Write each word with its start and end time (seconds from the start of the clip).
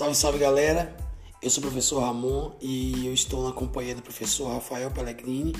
Salve, 0.00 0.14
salve 0.14 0.38
galera! 0.38 0.96
Eu 1.42 1.50
sou 1.50 1.62
o 1.62 1.66
professor 1.66 2.00
Ramon 2.00 2.52
e 2.58 3.06
eu 3.06 3.12
estou 3.12 3.46
na 3.46 3.52
companhia 3.52 3.94
do 3.94 4.00
professor 4.00 4.48
Rafael 4.48 4.90
Pellegrini. 4.90 5.54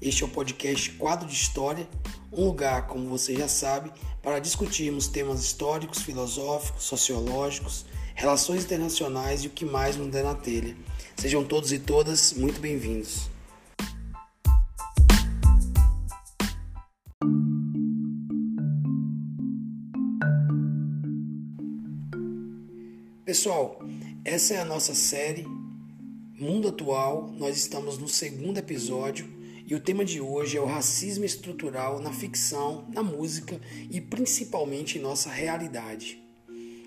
Este 0.00 0.22
é 0.22 0.26
o 0.26 0.28
podcast 0.28 0.92
Quadro 0.92 1.26
de 1.26 1.34
História, 1.34 1.88
um 2.32 2.44
lugar, 2.44 2.86
como 2.86 3.08
você 3.08 3.34
já 3.34 3.48
sabe, 3.48 3.90
para 4.22 4.38
discutirmos 4.38 5.08
temas 5.08 5.40
históricos, 5.40 6.02
filosóficos, 6.02 6.84
sociológicos, 6.84 7.84
relações 8.14 8.62
internacionais 8.62 9.42
e 9.42 9.48
o 9.48 9.50
que 9.50 9.64
mais 9.64 9.96
nos 9.96 10.06
der 10.06 10.22
na 10.22 10.36
telha. 10.36 10.76
Sejam 11.16 11.42
todos 11.42 11.72
e 11.72 11.80
todas 11.80 12.32
muito 12.34 12.60
bem-vindos. 12.60 13.28
Pessoal, 23.40 23.80
essa 24.22 24.52
é 24.52 24.60
a 24.60 24.66
nossa 24.66 24.94
série 24.94 25.46
Mundo 26.38 26.68
Atual. 26.68 27.32
Nós 27.38 27.56
estamos 27.56 27.96
no 27.96 28.06
segundo 28.06 28.58
episódio 28.58 29.26
e 29.66 29.74
o 29.74 29.80
tema 29.80 30.04
de 30.04 30.20
hoje 30.20 30.58
é 30.58 30.60
o 30.60 30.66
racismo 30.66 31.24
estrutural 31.24 32.00
na 32.00 32.12
ficção, 32.12 32.84
na 32.92 33.02
música 33.02 33.58
e 33.90 33.98
principalmente 33.98 34.98
em 34.98 35.00
nossa 35.00 35.30
realidade. 35.30 36.22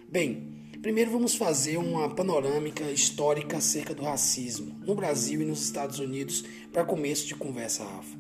Bem, 0.08 0.48
primeiro 0.80 1.10
vamos 1.10 1.34
fazer 1.34 1.78
uma 1.78 2.08
panorâmica 2.14 2.84
histórica 2.92 3.58
acerca 3.58 3.96
do 3.96 4.04
racismo 4.04 4.76
no 4.86 4.94
Brasil 4.94 5.42
e 5.42 5.46
nos 5.46 5.64
Estados 5.64 5.98
Unidos 5.98 6.46
para 6.72 6.86
começo 6.86 7.26
de 7.26 7.34
conversa, 7.34 7.84
Rafa. 7.84 8.16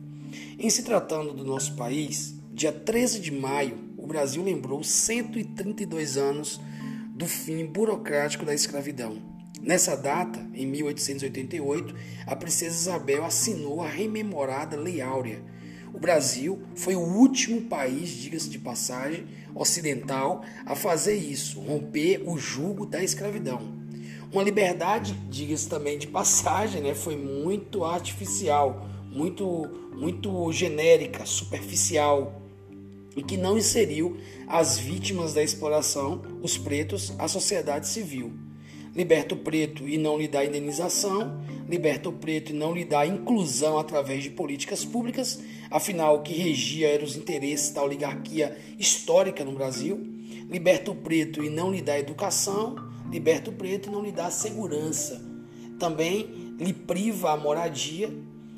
Em 0.58 0.72
se 0.72 0.82
tratando 0.82 1.34
do 1.34 1.46
nosso 1.46 1.76
país, 1.76 2.34
dia 2.52 2.72
13 2.72 3.20
de 3.20 3.30
maio, 3.32 3.78
o 3.96 4.08
Brasil 4.08 4.44
lembrou 4.44 4.84
132 4.84 6.18
anos 6.18 6.60
do 7.14 7.28
fim 7.28 7.66
burocrático 7.66 8.44
da 8.44 8.54
escravidão. 8.54 9.22
Nessa 9.62 9.96
data, 9.96 10.46
em 10.54 10.66
1888, 10.66 11.96
a 12.26 12.36
princesa 12.36 12.76
Isabel 12.76 13.24
assinou 13.24 13.82
a 13.82 13.88
rememorada 13.88 14.76
Lei 14.76 15.00
Áurea. 15.00 15.42
O 15.94 16.00
Brasil 16.00 16.64
foi 16.76 16.96
o 16.96 17.00
último 17.00 17.62
país, 17.62 18.10
diga-se 18.10 18.50
de 18.50 18.58
passagem, 18.58 19.26
ocidental 19.54 20.44
a 20.66 20.76
fazer 20.76 21.16
isso, 21.16 21.62
romper 21.62 22.24
o 22.26 22.38
jugo 22.38 22.86
da 22.86 23.04
escravidão. 23.04 23.62
Uma 24.32 24.42
liberdade, 24.42 25.14
diga-se 25.30 25.70
também 25.70 26.00
de 26.00 26.08
passagem, 26.08 26.82
né, 26.82 26.96
foi 26.96 27.16
muito 27.16 27.86
artificial, 27.86 28.90
muito, 29.12 29.70
muito 29.96 30.52
genérica, 30.52 31.24
superficial, 31.28 32.43
e 33.16 33.24
que 33.24 33.38
não 33.38 33.58
inseriu 33.58 34.18
as 34.48 34.78
vítimas 34.78 35.34
da 35.34 35.44
exploração, 35.44 36.22
os 36.42 36.58
pretos, 36.58 37.14
a 37.18 37.28
sociedade 37.28 37.88
civil. 37.88 38.34
Liberta 38.96 39.34
o 39.34 39.38
preto 39.38 39.88
e 39.88 39.98
não 39.98 40.20
lhe 40.20 40.28
dá 40.28 40.46
indenização, 40.46 41.42
liberta 41.68 42.10
o 42.10 42.14
preto 42.14 42.52
e 42.52 42.54
não 42.56 42.74
lhe 42.74 42.86
dá 42.86 43.06
inclusão 43.06 43.78
através 43.78 44.24
de 44.24 44.30
políticas 44.30 44.86
públicas, 44.86 45.40
afinal, 45.72 46.18
o 46.18 46.22
que 46.22 46.34
regia 46.34 46.90
eram 46.90 47.04
os 47.04 47.16
interesses 47.16 47.72
da 47.72 47.84
oligarquia 47.84 48.56
histórica 48.78 49.44
no 49.44 49.54
Brasil. 49.54 50.00
Liberta 50.48 50.92
o 50.92 50.96
preto 50.96 51.44
e 51.44 51.50
não 51.50 51.72
lhe 51.72 51.82
dá 51.82 51.98
educação, 51.98 52.76
liberta 53.12 53.50
o 53.50 53.54
preto 53.54 53.90
e 53.90 53.92
não 53.92 54.04
lhe 54.04 54.12
dá 54.12 54.30
segurança. 54.30 55.20
Também 55.80 56.56
lhe 56.60 56.74
priva 56.74 57.32
a 57.32 57.38
moradia 57.38 58.14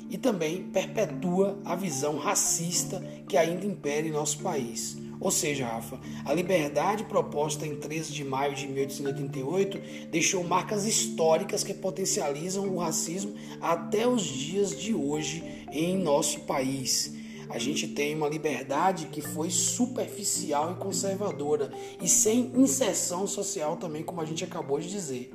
e 0.08 0.16
também 0.16 0.64
perpetua 0.64 1.58
a 1.64 1.74
visão 1.74 2.16
racista 2.16 3.00
que 3.28 3.36
ainda 3.36 3.66
impera 3.66 4.06
em 4.06 4.10
nosso 4.10 4.38
país. 4.38 4.96
Ou 5.18 5.30
seja, 5.30 5.66
Rafa, 5.66 5.98
a 6.24 6.32
liberdade 6.34 7.04
proposta 7.04 7.66
em 7.66 7.76
13 7.76 8.12
de 8.12 8.24
maio 8.24 8.54
de 8.54 8.66
1888 8.66 10.08
deixou 10.10 10.44
marcas 10.44 10.84
históricas 10.84 11.64
que 11.64 11.72
potencializam 11.72 12.68
o 12.68 12.78
racismo 12.78 13.34
até 13.60 14.06
os 14.06 14.22
dias 14.22 14.78
de 14.78 14.94
hoje 14.94 15.42
em 15.72 15.96
nosso 15.96 16.40
país. 16.40 17.14
A 17.48 17.58
gente 17.58 17.88
tem 17.88 18.14
uma 18.14 18.28
liberdade 18.28 19.06
que 19.06 19.22
foi 19.22 19.50
superficial 19.50 20.72
e 20.72 20.82
conservadora 20.82 21.72
e 22.02 22.08
sem 22.08 22.52
inserção 22.56 23.26
social 23.26 23.76
também, 23.76 24.02
como 24.02 24.20
a 24.20 24.24
gente 24.24 24.44
acabou 24.44 24.78
de 24.80 24.90
dizer. 24.90 25.30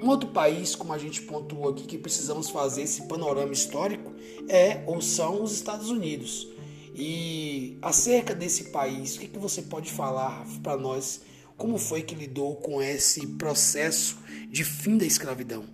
Um 0.00 0.08
outro 0.08 0.30
país, 0.30 0.76
como 0.76 0.92
a 0.92 0.98
gente 0.98 1.22
pontuou 1.22 1.68
aqui, 1.70 1.84
que 1.84 1.98
precisamos 1.98 2.50
fazer 2.50 2.82
esse 2.82 3.08
panorama 3.08 3.52
histórico 3.52 4.12
é 4.48 4.82
ou 4.86 5.00
são 5.00 5.42
os 5.42 5.52
Estados 5.52 5.90
Unidos. 5.90 6.48
E 6.94 7.76
acerca 7.82 8.34
desse 8.34 8.70
país, 8.70 9.16
o 9.16 9.20
que, 9.20 9.28
que 9.28 9.38
você 9.38 9.62
pode 9.62 9.90
falar 9.90 10.44
para 10.62 10.76
nós? 10.76 11.22
Como 11.56 11.78
foi 11.78 12.02
que 12.02 12.14
lidou 12.14 12.56
com 12.56 12.80
esse 12.80 13.26
processo 13.26 14.18
de 14.48 14.62
fim 14.64 14.96
da 14.96 15.04
escravidão? 15.04 15.64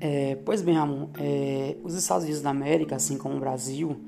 É, 0.00 0.36
pois 0.44 0.62
bem, 0.62 0.74
Ramon, 0.74 1.10
é, 1.18 1.76
os 1.82 1.94
Estados 1.94 2.24
Unidos 2.24 2.42
da 2.42 2.50
América, 2.50 2.96
assim 2.96 3.16
como 3.16 3.36
o 3.36 3.40
Brasil, 3.40 4.00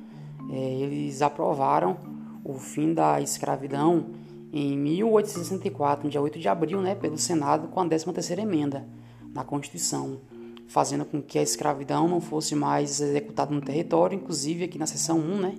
é, 0.50 0.56
eles 0.56 1.22
aprovaram 1.22 1.96
o 2.44 2.54
fim 2.54 2.92
da 2.92 3.20
escravidão 3.20 4.12
em 4.56 4.78
1864, 4.78 6.04
no 6.04 6.10
dia 6.10 6.20
8 6.20 6.38
de 6.38 6.48
abril, 6.48 6.80
né, 6.80 6.94
pelo 6.94 7.18
Senado, 7.18 7.66
com 7.66 7.80
a 7.80 7.84
13ª 7.84 8.38
emenda 8.38 8.86
na 9.34 9.42
Constituição, 9.42 10.20
fazendo 10.68 11.04
com 11.04 11.20
que 11.20 11.40
a 11.40 11.42
escravidão 11.42 12.06
não 12.06 12.20
fosse 12.20 12.54
mais 12.54 13.00
executada 13.00 13.52
no 13.52 13.60
território, 13.60 14.14
inclusive 14.14 14.62
aqui 14.62 14.78
na 14.78 14.86
seção 14.86 15.18
1, 15.18 15.40
né, 15.40 15.54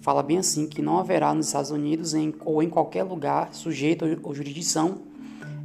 fala 0.00 0.22
bem 0.22 0.38
assim 0.38 0.68
que 0.68 0.80
não 0.80 0.98
haverá 0.98 1.34
nos 1.34 1.46
Estados 1.46 1.72
Unidos 1.72 2.14
em, 2.14 2.32
ou 2.44 2.62
em 2.62 2.70
qualquer 2.70 3.02
lugar 3.02 3.52
sujeito 3.52 4.04
ou 4.22 4.32
jurisdição 4.32 5.00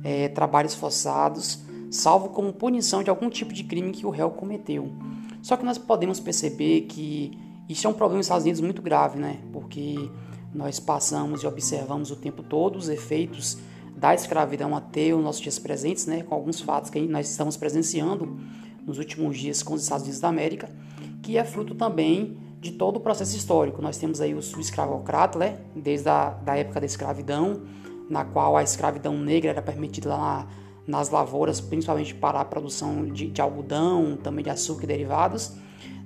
é, 0.03 0.27
trabalhos 0.29 0.73
forçados, 0.73 1.59
salvo 1.91 2.29
como 2.29 2.51
punição 2.51 3.03
de 3.03 3.09
algum 3.11 3.29
tipo 3.29 3.53
de 3.53 3.63
crime 3.63 3.91
que 3.91 4.03
o 4.03 4.09
réu 4.09 4.31
cometeu. 4.31 4.91
Só 5.43 5.55
que 5.55 5.63
nós 5.63 5.77
podemos 5.77 6.19
perceber 6.19 6.81
que 6.81 7.37
isso 7.69 7.85
é 7.85 7.89
um 7.89 7.93
problema 7.93 8.17
nos 8.17 8.25
Estados 8.25 8.43
Unidos 8.45 8.61
muito 8.61 8.81
grave, 8.81 9.19
né? 9.19 9.39
Porque 9.51 10.09
nós 10.53 10.79
passamos 10.79 11.43
e 11.43 11.47
observamos 11.47 12.11
o 12.11 12.15
tempo 12.15 12.43
todo 12.43 12.77
os 12.77 12.89
efeitos 12.89 13.57
da 13.95 14.13
escravidão 14.13 14.75
até 14.75 15.13
os 15.13 15.23
nossos 15.23 15.41
dias 15.41 15.57
presentes, 15.57 16.05
né, 16.05 16.23
com 16.23 16.35
alguns 16.35 16.59
fatos 16.59 16.89
que 16.89 16.99
nós 17.01 17.29
estamos 17.29 17.55
presenciando 17.55 18.37
nos 18.85 18.97
últimos 18.97 19.37
dias 19.37 19.63
com 19.63 19.73
os 19.73 19.83
Estados 19.83 20.03
Unidos 20.03 20.19
da 20.19 20.27
América, 20.27 20.69
que 21.21 21.37
é 21.37 21.43
fruto 21.43 21.73
também 21.73 22.37
de 22.59 22.71
todo 22.71 22.97
o 22.97 22.99
processo 22.99 23.35
histórico. 23.35 23.81
Nós 23.81 23.97
temos 23.97 24.21
aí 24.21 24.33
o 24.33 24.39
escravocrata, 24.39 25.39
né, 25.39 25.59
desde 25.75 26.09
a 26.09 26.29
da 26.29 26.55
época 26.57 26.79
da 26.79 26.85
escravidão, 26.85 27.61
na 28.09 28.25
qual 28.25 28.57
a 28.57 28.63
escravidão 28.63 29.17
negra 29.17 29.51
era 29.51 29.61
permitida 29.61 30.09
lá 30.09 30.17
na, 30.87 30.99
nas 30.99 31.09
lavouras, 31.09 31.61
principalmente 31.61 32.13
para 32.13 32.39
a 32.41 32.45
produção 32.45 33.05
de, 33.05 33.27
de 33.29 33.41
algodão, 33.41 34.17
também 34.21 34.43
de 34.43 34.49
açúcar 34.49 34.83
e 34.83 34.87
derivados. 34.87 35.53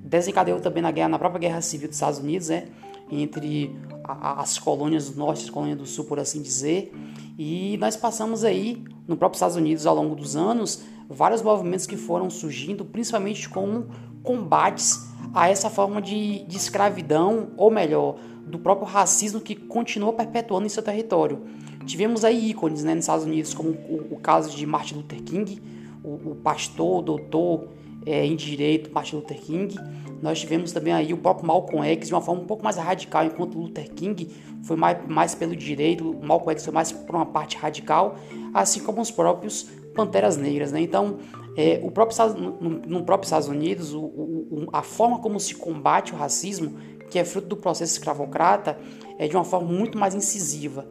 Desencadeou 0.03 0.59
também 0.59 0.81
na, 0.81 0.91
guerra, 0.91 1.09
na 1.09 1.19
própria 1.19 1.39
Guerra 1.39 1.61
Civil 1.61 1.87
dos 1.87 1.97
Estados 1.97 2.19
Unidos, 2.19 2.49
né, 2.49 2.67
entre 3.09 3.75
as 4.03 4.57
colônias 4.57 5.09
do 5.09 5.17
norte 5.17 5.41
e 5.41 5.43
as 5.45 5.49
colônias 5.49 5.77
do 5.77 5.85
sul, 5.85 6.05
por 6.05 6.19
assim 6.19 6.41
dizer. 6.41 6.93
E 7.37 7.77
nós 7.77 7.95
passamos 7.95 8.43
aí, 8.43 8.83
no 9.07 9.17
próprio 9.17 9.37
Estados 9.37 9.55
Unidos, 9.55 9.85
ao 9.85 9.95
longo 9.95 10.15
dos 10.15 10.35
anos, 10.35 10.83
vários 11.09 11.41
movimentos 11.41 11.85
que 11.85 11.97
foram 11.97 12.29
surgindo, 12.29 12.83
principalmente 12.85 13.47
como 13.49 13.87
combates 14.23 15.07
a 15.33 15.49
essa 15.49 15.69
forma 15.69 16.01
de, 16.01 16.43
de 16.45 16.57
escravidão, 16.57 17.49
ou 17.57 17.69
melhor, 17.69 18.17
do 18.45 18.57
próprio 18.57 18.87
racismo 18.87 19.41
que 19.41 19.55
continua 19.55 20.13
perpetuando 20.13 20.65
em 20.65 20.69
seu 20.69 20.81
território. 20.81 21.41
Tivemos 21.85 22.25
aí 22.25 22.49
ícones 22.49 22.83
né, 22.83 22.93
nos 22.93 23.03
Estados 23.03 23.25
Unidos, 23.25 23.53
como 23.53 23.69
o, 23.69 24.07
o 24.11 24.19
caso 24.19 24.55
de 24.55 24.65
Martin 24.65 24.95
Luther 24.95 25.21
King, 25.21 25.61
o, 26.03 26.31
o 26.31 26.35
pastor, 26.35 26.99
o 26.99 27.01
doutor 27.01 27.67
é, 28.07 28.25
em 28.25 28.35
direito 28.35 28.89
Martin 28.91 29.17
Luther 29.17 29.39
King. 29.39 29.75
Nós 30.21 30.39
tivemos 30.39 30.71
também 30.71 30.93
aí 30.93 31.13
o 31.13 31.17
próprio 31.17 31.45
Malcolm 31.45 31.85
X 31.85 32.07
de 32.07 32.13
uma 32.13 32.21
forma 32.21 32.41
um 32.41 32.45
pouco 32.45 32.63
mais 32.63 32.77
radical, 32.77 33.25
enquanto 33.25 33.59
Luther 33.59 33.91
King 33.93 34.29
foi 34.63 34.77
mais, 34.77 35.05
mais 35.07 35.35
pelo 35.35 35.55
direito, 35.55 36.15
Malcolm 36.23 36.51
X 36.53 36.63
foi 36.63 36.73
mais 36.73 36.91
por 36.91 37.15
uma 37.15 37.25
parte 37.25 37.57
radical, 37.57 38.15
assim 38.53 38.79
como 38.79 39.01
os 39.01 39.11
próprios 39.11 39.63
Panteras 39.93 40.37
Negras. 40.37 40.71
Né? 40.71 40.81
Então, 40.81 41.17
é, 41.55 41.81
o 41.83 41.91
próprio, 41.91 42.17
no, 42.33 42.69
no 42.69 43.03
próprio 43.03 43.25
Estados 43.25 43.49
Unidos, 43.49 43.93
o, 43.93 44.01
o, 44.01 44.67
a 44.71 44.81
forma 44.81 45.19
como 45.19 45.39
se 45.39 45.53
combate 45.55 46.13
o 46.13 46.15
racismo, 46.15 46.77
que 47.11 47.19
é 47.19 47.25
fruto 47.25 47.47
do 47.47 47.57
processo 47.57 47.93
escravocrata, 47.93 48.79
é 49.19 49.27
de 49.27 49.35
uma 49.35 49.43
forma 49.43 49.67
muito 49.67 49.97
mais 49.97 50.15
incisiva. 50.15 50.87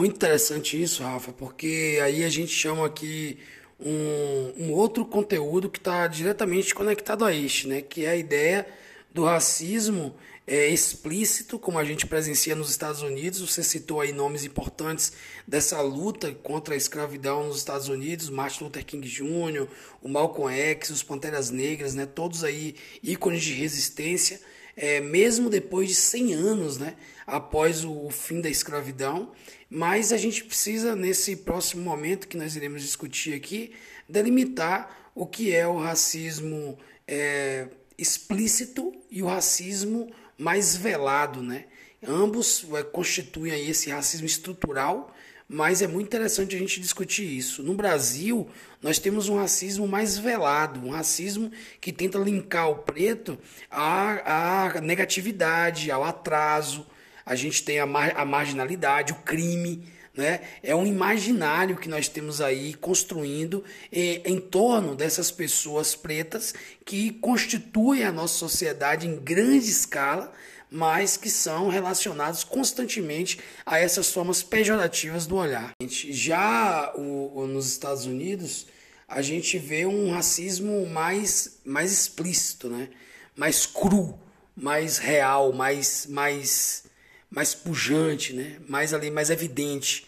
Muito 0.00 0.16
interessante 0.16 0.82
isso, 0.82 1.02
Rafa, 1.02 1.30
porque 1.30 2.00
aí 2.02 2.24
a 2.24 2.28
gente 2.30 2.50
chama 2.50 2.86
aqui 2.86 3.36
um, 3.78 4.54
um 4.56 4.72
outro 4.72 5.04
conteúdo 5.04 5.68
que 5.68 5.76
está 5.76 6.06
diretamente 6.06 6.74
conectado 6.74 7.22
a 7.22 7.34
este, 7.34 7.68
né? 7.68 7.82
Que 7.82 8.06
é 8.06 8.08
a 8.08 8.16
ideia 8.16 8.66
do 9.12 9.26
racismo 9.26 10.16
é, 10.46 10.68
explícito, 10.68 11.58
como 11.58 11.78
a 11.78 11.84
gente 11.84 12.06
presencia 12.06 12.54
nos 12.54 12.70
Estados 12.70 13.02
Unidos. 13.02 13.42
Você 13.42 13.62
citou 13.62 14.00
aí 14.00 14.10
nomes 14.10 14.42
importantes 14.42 15.12
dessa 15.46 15.78
luta 15.82 16.32
contra 16.32 16.72
a 16.72 16.78
escravidão 16.78 17.48
nos 17.48 17.58
Estados 17.58 17.88
Unidos, 17.88 18.30
Martin 18.30 18.64
Luther 18.64 18.86
King 18.86 19.06
Jr., 19.06 19.68
o 20.00 20.08
Malcolm 20.08 20.50
X, 20.50 20.88
os 20.88 21.02
Panteras 21.02 21.50
Negras, 21.50 21.94
né? 21.94 22.06
Todos 22.06 22.42
aí 22.42 22.74
ícones 23.02 23.42
de 23.42 23.52
resistência 23.52 24.40
é, 24.80 24.98
mesmo 24.98 25.50
depois 25.50 25.88
de 25.88 25.94
100 25.94 26.32
anos, 26.32 26.78
né, 26.78 26.94
após 27.26 27.84
o, 27.84 28.06
o 28.06 28.10
fim 28.10 28.40
da 28.40 28.48
escravidão. 28.48 29.30
Mas 29.70 30.12
a 30.12 30.16
gente 30.16 30.42
precisa, 30.42 30.96
nesse 30.96 31.36
próximo 31.36 31.84
momento 31.84 32.26
que 32.26 32.36
nós 32.36 32.56
iremos 32.56 32.82
discutir 32.82 33.34
aqui, 33.34 33.72
delimitar 34.08 35.12
o 35.14 35.24
que 35.24 35.54
é 35.54 35.64
o 35.66 35.78
racismo 35.78 36.76
é, 37.06 37.68
explícito 37.96 38.92
e 39.08 39.22
o 39.22 39.26
racismo 39.26 40.10
mais 40.36 40.74
velado, 40.74 41.40
né? 41.40 41.66
Ambos 42.06 42.66
é, 42.74 42.82
constituem 42.82 43.52
aí 43.52 43.70
esse 43.70 43.90
racismo 43.90 44.26
estrutural, 44.26 45.14
mas 45.46 45.82
é 45.82 45.86
muito 45.86 46.06
interessante 46.06 46.56
a 46.56 46.58
gente 46.58 46.80
discutir 46.80 47.24
isso. 47.24 47.62
No 47.62 47.74
Brasil, 47.74 48.48
nós 48.82 48.98
temos 48.98 49.28
um 49.28 49.36
racismo 49.36 49.86
mais 49.86 50.16
velado, 50.16 50.80
um 50.80 50.90
racismo 50.90 51.50
que 51.80 51.92
tenta 51.92 52.18
linkar 52.18 52.70
o 52.70 52.76
preto 52.76 53.38
à, 53.70 54.68
à 54.76 54.80
negatividade, 54.80 55.90
ao 55.90 56.04
atraso. 56.04 56.86
A 57.30 57.36
gente 57.36 57.62
tem 57.62 57.78
a, 57.78 57.86
mar, 57.86 58.12
a 58.16 58.24
marginalidade, 58.24 59.12
o 59.12 59.16
crime. 59.22 59.86
Né? 60.12 60.40
É 60.64 60.74
um 60.74 60.84
imaginário 60.84 61.76
que 61.76 61.88
nós 61.88 62.08
temos 62.08 62.40
aí 62.40 62.74
construindo 62.74 63.62
eh, 63.92 64.20
em 64.24 64.40
torno 64.40 64.96
dessas 64.96 65.30
pessoas 65.30 65.94
pretas 65.94 66.52
que 66.84 67.12
constituem 67.12 68.02
a 68.02 68.10
nossa 68.10 68.34
sociedade 68.36 69.06
em 69.06 69.14
grande 69.14 69.70
escala, 69.70 70.32
mas 70.68 71.16
que 71.16 71.30
são 71.30 71.68
relacionados 71.68 72.42
constantemente 72.42 73.38
a 73.64 73.78
essas 73.78 74.10
formas 74.10 74.42
pejorativas 74.42 75.24
do 75.24 75.36
olhar. 75.36 75.70
Já 75.86 76.92
o, 76.96 77.42
o, 77.42 77.46
nos 77.46 77.70
Estados 77.70 78.06
Unidos, 78.06 78.66
a 79.06 79.22
gente 79.22 79.56
vê 79.56 79.86
um 79.86 80.10
racismo 80.10 80.84
mais, 80.88 81.60
mais 81.64 81.92
explícito, 81.92 82.68
né? 82.68 82.88
mais 83.36 83.66
cru, 83.66 84.18
mais 84.56 84.98
real, 84.98 85.52
mais, 85.52 86.06
mais 86.06 86.89
mais 87.30 87.54
pujante, 87.54 88.32
né? 88.32 88.58
mais 88.68 88.92
ali, 88.92 89.10
mais 89.10 89.30
evidente. 89.30 90.06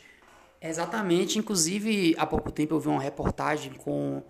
Exatamente. 0.60 1.38
Inclusive, 1.38 2.14
há 2.18 2.26
pouco 2.26 2.50
tempo 2.50 2.74
eu 2.74 2.80
vi 2.80 2.88
uma 2.88 3.00
reportagem 3.00 3.72
com 3.72 4.22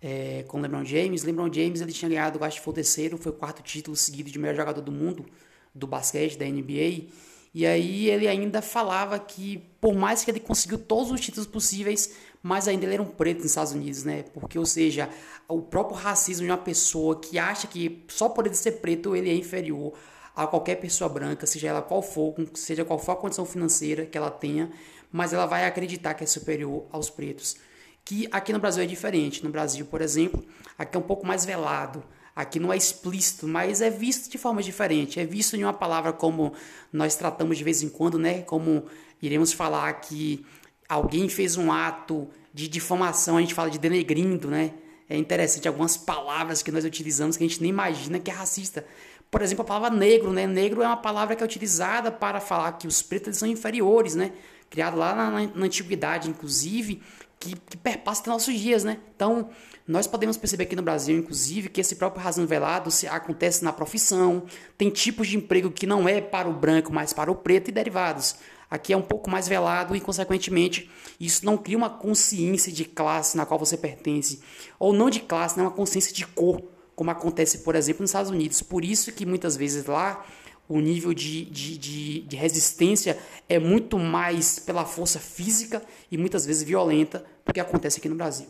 é, 0.00 0.44
com 0.48 0.60
LeBron 0.60 0.84
James. 0.84 1.22
LeBron 1.22 1.52
James 1.52 1.80
ele 1.80 1.92
tinha 1.92 2.08
ganhado, 2.08 2.42
acho 2.42 2.58
que 2.58 2.64
foi 2.64 2.72
o 2.72 2.74
terceiro, 2.74 3.18
foi 3.18 3.32
o 3.32 3.34
quarto 3.34 3.62
título 3.62 3.96
seguido 3.96 4.30
de 4.30 4.38
melhor 4.38 4.56
jogador 4.56 4.80
do 4.80 4.92
mundo 4.92 5.26
do 5.74 5.86
basquete 5.86 6.38
da 6.38 6.46
NBA. 6.46 7.08
E 7.52 7.66
aí 7.66 8.08
ele 8.08 8.28
ainda 8.28 8.62
falava 8.62 9.18
que 9.18 9.58
por 9.80 9.94
mais 9.94 10.24
que 10.24 10.30
ele 10.30 10.40
conseguiu 10.40 10.78
todos 10.78 11.10
os 11.10 11.20
títulos 11.20 11.46
possíveis, 11.46 12.14
mas 12.42 12.68
ainda 12.68 12.84
ele 12.86 12.94
era 12.94 13.02
um 13.02 13.06
preto 13.06 13.38
nos 13.38 13.46
Estados 13.46 13.72
Unidos, 13.72 14.04
né? 14.04 14.24
Porque, 14.32 14.58
ou 14.58 14.64
seja, 14.64 15.10
o 15.48 15.60
próprio 15.60 15.96
racismo 15.96 16.46
de 16.46 16.50
uma 16.50 16.58
pessoa 16.58 17.20
que 17.20 17.38
acha 17.38 17.66
que 17.66 18.04
só 18.08 18.28
por 18.28 18.46
ele 18.46 18.54
ser 18.54 18.72
preto 18.80 19.16
ele 19.16 19.28
é 19.28 19.34
inferior 19.34 19.92
a 20.34 20.46
qualquer 20.46 20.76
pessoa 20.76 21.08
branca, 21.08 21.46
seja 21.46 21.68
ela 21.68 21.82
qual 21.82 22.02
for, 22.02 22.34
seja 22.54 22.84
qual 22.84 22.98
for 22.98 23.12
a 23.12 23.16
condição 23.16 23.44
financeira 23.44 24.06
que 24.06 24.16
ela 24.16 24.30
tenha, 24.30 24.70
mas 25.12 25.32
ela 25.32 25.46
vai 25.46 25.64
acreditar 25.64 26.14
que 26.14 26.24
é 26.24 26.26
superior 26.26 26.86
aos 26.90 27.10
pretos. 27.10 27.56
Que 28.04 28.28
aqui 28.30 28.52
no 28.52 28.58
Brasil 28.58 28.82
é 28.82 28.86
diferente. 28.86 29.44
No 29.44 29.50
Brasil, 29.50 29.84
por 29.86 30.00
exemplo, 30.00 30.44
aqui 30.78 30.96
é 30.96 31.00
um 31.00 31.02
pouco 31.02 31.26
mais 31.26 31.44
velado. 31.44 32.02
Aqui 32.34 32.58
não 32.58 32.72
é 32.72 32.76
explícito, 32.76 33.46
mas 33.46 33.80
é 33.82 33.90
visto 33.90 34.30
de 34.30 34.38
forma 34.38 34.62
diferente. 34.62 35.20
É 35.20 35.26
visto 35.26 35.56
em 35.56 35.64
uma 35.64 35.72
palavra 35.72 36.12
como 36.12 36.54
nós 36.92 37.16
tratamos 37.16 37.58
de 37.58 37.64
vez 37.64 37.82
em 37.82 37.88
quando, 37.88 38.18
né? 38.18 38.42
Como 38.42 38.84
iremos 39.20 39.52
falar 39.52 39.92
que 39.94 40.44
alguém 40.88 41.28
fez 41.28 41.56
um 41.56 41.70
ato 41.70 42.28
de 42.52 42.66
difamação, 42.68 43.36
a 43.36 43.40
gente 43.40 43.54
fala 43.54 43.70
de 43.70 43.78
denegrindo, 43.78 44.48
né? 44.48 44.72
É 45.08 45.16
interessante 45.16 45.66
algumas 45.66 45.96
palavras 45.96 46.62
que 46.62 46.70
nós 46.70 46.84
utilizamos 46.84 47.36
que 47.36 47.44
a 47.44 47.48
gente 47.48 47.60
nem 47.60 47.70
imagina 47.70 48.18
que 48.20 48.30
é 48.30 48.34
racista. 48.34 48.86
Por 49.30 49.42
exemplo, 49.42 49.62
a 49.62 49.66
palavra 49.66 49.96
negro, 49.96 50.32
né? 50.32 50.46
Negro 50.46 50.82
é 50.82 50.86
uma 50.86 50.96
palavra 50.96 51.36
que 51.36 51.42
é 51.42 51.46
utilizada 51.46 52.10
para 52.10 52.40
falar 52.40 52.72
que 52.72 52.86
os 52.86 53.00
pretos 53.00 53.36
são 53.36 53.48
inferiores, 53.48 54.14
né? 54.16 54.32
Criado 54.68 54.96
lá 54.96 55.14
na, 55.14 55.30
na, 55.30 55.46
na 55.54 55.66
antiguidade, 55.66 56.28
inclusive, 56.28 57.00
que, 57.38 57.54
que 57.54 57.76
perpassa 57.76 58.22
até 58.22 58.30
nossos 58.30 58.58
dias, 58.58 58.82
né? 58.82 58.98
Então, 59.14 59.48
nós 59.86 60.06
podemos 60.06 60.36
perceber 60.36 60.64
aqui 60.64 60.74
no 60.74 60.82
Brasil, 60.82 61.16
inclusive, 61.16 61.68
que 61.68 61.80
esse 61.80 61.94
próprio 61.94 62.22
razão 62.22 62.44
velado 62.44 62.90
se 62.90 63.06
acontece 63.06 63.64
na 63.64 63.72
profissão, 63.72 64.44
tem 64.76 64.90
tipos 64.90 65.28
de 65.28 65.36
emprego 65.36 65.70
que 65.70 65.86
não 65.86 66.08
é 66.08 66.20
para 66.20 66.48
o 66.48 66.52
branco, 66.52 66.92
mas 66.92 67.12
para 67.12 67.30
o 67.30 67.34
preto 67.34 67.68
e 67.68 67.72
derivados. 67.72 68.36
Aqui 68.68 68.92
é 68.92 68.96
um 68.96 69.02
pouco 69.02 69.30
mais 69.30 69.48
velado 69.48 69.96
e, 69.96 70.00
consequentemente, 70.00 70.90
isso 71.18 71.44
não 71.44 71.56
cria 71.56 71.76
uma 71.76 71.90
consciência 71.90 72.72
de 72.72 72.84
classe 72.84 73.36
na 73.36 73.46
qual 73.46 73.58
você 73.58 73.76
pertence, 73.76 74.40
ou 74.78 74.92
não 74.92 75.08
de 75.10 75.20
classe, 75.20 75.56
não 75.56 75.64
é 75.64 75.68
uma 75.68 75.74
consciência 75.74 76.12
de 76.12 76.26
cor 76.26 76.62
como 76.94 77.10
acontece, 77.10 77.58
por 77.58 77.74
exemplo, 77.74 78.02
nos 78.02 78.10
Estados 78.10 78.30
Unidos. 78.30 78.62
Por 78.62 78.84
isso 78.84 79.12
que 79.12 79.24
muitas 79.24 79.56
vezes 79.56 79.86
lá 79.86 80.24
o 80.68 80.78
nível 80.78 81.12
de, 81.12 81.44
de, 81.46 81.76
de, 81.76 82.20
de, 82.20 82.36
resistência 82.36 83.18
é 83.48 83.58
muito 83.58 83.98
mais 83.98 84.60
pela 84.60 84.84
força 84.84 85.18
física 85.18 85.82
e 86.10 86.16
muitas 86.16 86.46
vezes 86.46 86.62
violenta 86.62 87.24
do 87.44 87.52
que 87.52 87.58
acontece 87.58 87.98
aqui 87.98 88.08
no 88.08 88.14
Brasil. 88.14 88.46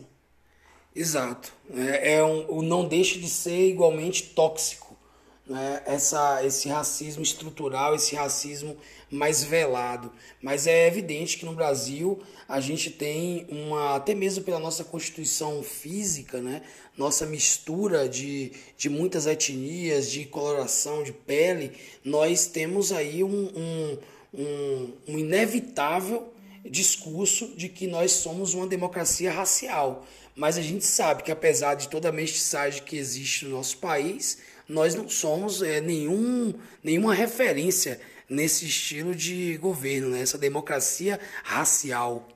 Exato. 0.95 1.53
É, 1.75 2.17
é 2.17 2.25
um, 2.25 2.61
não 2.61 2.87
deixa 2.87 3.19
de 3.19 3.29
ser 3.29 3.71
igualmente 3.71 4.23
tóxico 4.35 4.90
né, 5.51 5.83
essa, 5.85 6.47
esse 6.47 6.69
racismo 6.69 7.25
estrutural, 7.25 7.97
esse 7.97 8.15
racismo 8.15 8.77
mais 9.11 9.43
velado. 9.43 10.13
Mas 10.41 10.69
é 10.69 10.87
evidente 10.87 11.37
que 11.37 11.45
no 11.45 11.55
Brasil 11.55 12.23
a 12.49 12.61
gente 12.61 12.89
tem 12.89 13.49
uma, 13.51 13.97
até 13.97 14.15
mesmo 14.15 14.45
pela 14.45 14.61
nossa 14.61 14.85
constituição 14.85 15.61
física, 15.61 16.41
né, 16.41 16.63
nossa 16.97 17.27
mistura 17.27 18.09
de, 18.09 18.53
de 18.79 18.89
muitas 18.89 19.27
etnias, 19.27 20.09
de 20.09 20.25
coloração, 20.25 21.03
de 21.03 21.13
pele, 21.13 21.73
nós 22.05 22.47
temos 22.47 22.93
aí 22.93 23.25
um, 23.25 23.51
um, 23.57 23.99
um, 24.33 24.93
um 25.09 25.19
inevitável 25.19 26.33
discurso 26.65 27.49
de 27.57 27.69
que 27.69 27.89
nós 27.89 28.13
somos 28.13 28.55
uma 28.55 28.69
democracia 28.69 29.33
racial. 29.33 30.07
Mas 30.37 30.57
a 30.57 30.63
gente 30.63 30.85
sabe 30.85 31.25
que 31.25 31.33
apesar 31.33 31.75
de 31.75 31.89
toda 31.89 32.11
a 32.11 32.13
mestiçagem 32.13 32.85
que 32.85 32.97
existe 32.97 33.47
no 33.47 33.57
nosso 33.57 33.79
país, 33.79 34.39
nós 34.71 34.95
não 34.95 35.09
somos 35.09 35.63
é, 35.63 35.81
nenhum, 35.81 36.55
nenhuma 36.83 37.13
referência 37.13 38.01
nesse 38.29 38.65
estilo 38.65 39.15
de 39.15 39.57
governo, 39.57 40.11
né? 40.11 40.23
democracia 40.39 41.19
racial. 41.43 42.29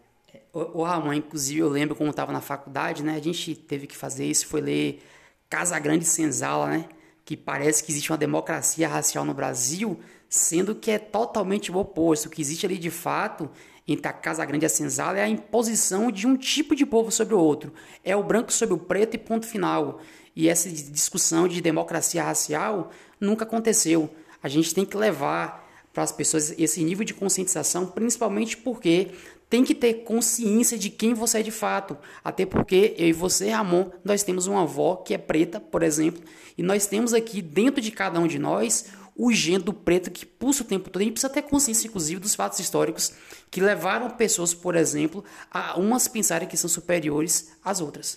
O, 0.52 0.80
o 0.80 0.82
Ramon, 0.82 1.14
inclusive, 1.14 1.60
eu 1.60 1.68
lembro 1.68 1.94
quando 1.94 2.10
estava 2.10 2.32
na 2.32 2.40
faculdade, 2.40 3.04
né? 3.04 3.14
A 3.14 3.22
gente 3.22 3.54
teve 3.54 3.86
que 3.86 3.96
fazer 3.96 4.26
isso, 4.26 4.48
foi 4.48 4.60
ler 4.60 5.02
Casa 5.48 5.78
Grande 5.78 6.04
Senzala, 6.04 6.68
né? 6.68 6.88
Que 7.24 7.36
parece 7.36 7.84
que 7.84 7.92
existe 7.92 8.10
uma 8.10 8.18
democracia 8.18 8.88
racial 8.88 9.24
no 9.24 9.32
Brasil, 9.32 10.00
sendo 10.28 10.74
que 10.74 10.90
é 10.90 10.98
totalmente 10.98 11.70
o 11.70 11.76
oposto. 11.76 12.26
O 12.26 12.30
que 12.30 12.42
existe 12.42 12.66
ali 12.66 12.76
de 12.76 12.90
fato 12.90 13.48
entre 13.86 14.08
a 14.08 14.12
Casa 14.12 14.44
Grande 14.44 14.64
e 14.64 14.66
a 14.66 14.70
Senzala 14.70 15.18
é 15.18 15.22
a 15.22 15.28
imposição 15.28 16.10
de 16.10 16.26
um 16.26 16.36
tipo 16.36 16.74
de 16.74 16.84
povo 16.84 17.12
sobre 17.12 17.34
o 17.34 17.38
outro. 17.38 17.72
É 18.02 18.16
o 18.16 18.24
branco 18.24 18.52
sobre 18.52 18.74
o 18.74 18.78
preto 18.78 19.14
e 19.14 19.18
ponto 19.18 19.46
final. 19.46 20.00
E 20.36 20.48
essa 20.48 20.68
discussão 20.68 21.46
de 21.46 21.60
democracia 21.60 22.22
racial 22.22 22.90
nunca 23.20 23.44
aconteceu. 23.44 24.10
A 24.42 24.48
gente 24.48 24.74
tem 24.74 24.84
que 24.84 24.96
levar 24.96 25.64
para 25.92 26.02
as 26.02 26.12
pessoas 26.12 26.52
esse 26.58 26.82
nível 26.82 27.04
de 27.04 27.14
conscientização, 27.14 27.86
principalmente 27.86 28.56
porque 28.56 29.10
tem 29.48 29.62
que 29.62 29.74
ter 29.74 30.02
consciência 30.02 30.76
de 30.76 30.90
quem 30.90 31.14
você 31.14 31.38
é 31.38 31.42
de 31.42 31.52
fato. 31.52 31.96
Até 32.24 32.44
porque 32.44 32.94
eu 32.98 33.06
e 33.06 33.12
você, 33.12 33.50
Ramon, 33.50 33.90
nós 34.04 34.24
temos 34.24 34.48
uma 34.48 34.62
avó 34.62 34.96
que 34.96 35.14
é 35.14 35.18
preta, 35.18 35.60
por 35.60 35.82
exemplo, 35.82 36.22
e 36.58 36.62
nós 36.62 36.86
temos 36.86 37.14
aqui 37.14 37.40
dentro 37.40 37.80
de 37.80 37.92
cada 37.92 38.18
um 38.18 38.26
de 38.26 38.38
nós 38.38 38.86
o 39.16 39.32
gênero 39.32 39.72
preto 39.72 40.10
que 40.10 40.26
pulsa 40.26 40.64
o 40.64 40.66
tempo 40.66 40.90
todo. 40.90 41.00
A 41.00 41.04
gente 41.04 41.12
precisa 41.12 41.32
ter 41.32 41.42
consciência, 41.42 41.86
inclusive, 41.86 42.20
dos 42.20 42.34
fatos 42.34 42.58
históricos 42.58 43.12
que 43.48 43.60
levaram 43.60 44.10
pessoas, 44.10 44.52
por 44.52 44.74
exemplo, 44.74 45.24
a 45.50 45.78
umas 45.78 46.08
pensarem 46.08 46.48
que 46.48 46.56
são 46.56 46.68
superiores 46.68 47.52
às 47.64 47.80
outras. 47.80 48.16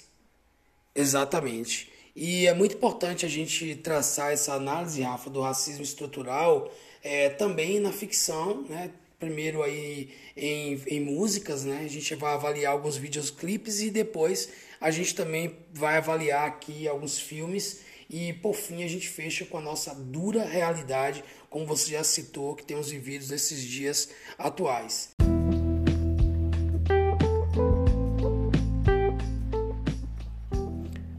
Exatamente. 0.96 1.92
E 2.20 2.48
é 2.48 2.54
muito 2.56 2.76
importante 2.76 3.28
a 3.28 3.30
gente 3.30 3.76
traçar 3.76 4.34
essa 4.34 4.56
análise, 4.56 5.04
Rafa, 5.04 5.30
do 5.30 5.40
racismo 5.40 5.84
estrutural 5.84 6.74
é, 7.04 7.30
também 7.30 7.80
na 7.80 7.92
ficção, 7.92 8.64
né? 8.68 8.90
Primeiro 9.20 9.62
aí 9.62 10.10
em, 10.36 10.82
em 10.88 11.00
músicas, 11.00 11.64
né? 11.64 11.84
A 11.86 11.88
gente 11.88 12.16
vai 12.16 12.34
avaliar 12.34 12.74
alguns 12.74 12.98
videoclipes 12.98 13.82
e 13.82 13.92
depois 13.92 14.50
a 14.82 14.90
gente 14.90 15.14
também 15.14 15.58
vai 15.72 15.98
avaliar 15.98 16.48
aqui 16.48 16.88
alguns 16.88 17.20
filmes 17.20 17.82
e 18.10 18.34
por 18.34 18.56
fim 18.56 18.84
a 18.84 18.88
gente 18.88 19.08
fecha 19.08 19.46
com 19.46 19.60
a 19.60 19.62
nossa 19.62 19.94
dura 19.94 20.44
realidade, 20.44 21.24
como 21.52 21.68
você 21.68 21.92
já 21.92 22.04
citou, 22.04 22.56
que 22.56 22.66
temos 22.66 22.90
vivido 22.90 23.28
nesses 23.28 23.62
dias 23.62 24.10
atuais. 24.40 25.10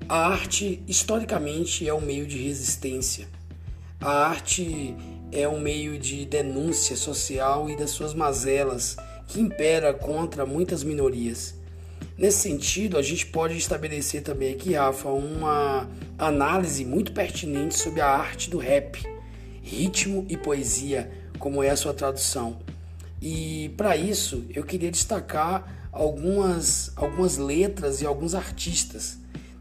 A 0.09 0.29
arte, 0.29 0.83
historicamente, 0.89 1.87
é 1.87 1.93
um 1.93 2.01
meio 2.01 2.27
de 2.27 2.39
resistência. 2.39 3.29
A 4.01 4.11
arte 4.29 4.97
é 5.31 5.47
um 5.47 5.61
meio 5.61 5.99
de 5.99 6.25
denúncia 6.25 6.97
social 6.97 7.69
e 7.69 7.77
das 7.77 7.91
suas 7.91 8.15
mazelas 8.15 8.97
que 9.27 9.39
impera 9.39 9.93
contra 9.93 10.47
muitas 10.47 10.83
minorias. 10.83 11.55
Nesse 12.17 12.39
sentido, 12.39 12.97
a 12.97 13.03
gente 13.03 13.27
pode 13.27 13.59
estabelecer 13.59 14.23
também 14.23 14.55
aqui, 14.55 14.73
Rafa, 14.73 15.11
uma 15.11 15.87
análise 16.17 16.87
muito 16.87 17.13
pertinente 17.13 17.79
sobre 17.79 18.01
a 18.01 18.09
arte 18.09 18.49
do 18.49 18.57
rap. 18.57 19.07
ritmo 19.63 20.25
e 20.31 20.39
poesia, 20.39 21.11
como 21.39 21.63
é 21.63 21.69
a 21.69 21.77
sua 21.77 21.93
tradução. 21.93 22.61
E 23.21 23.75
para 23.77 23.95
isso 23.95 24.47
eu 24.55 24.65
queria 24.65 24.91
destacar 24.91 25.91
algumas, 25.93 26.93
algumas 26.97 27.37
letras 27.37 28.01
e 28.01 28.07
alguns 28.07 28.35
artistas. 28.35 29.19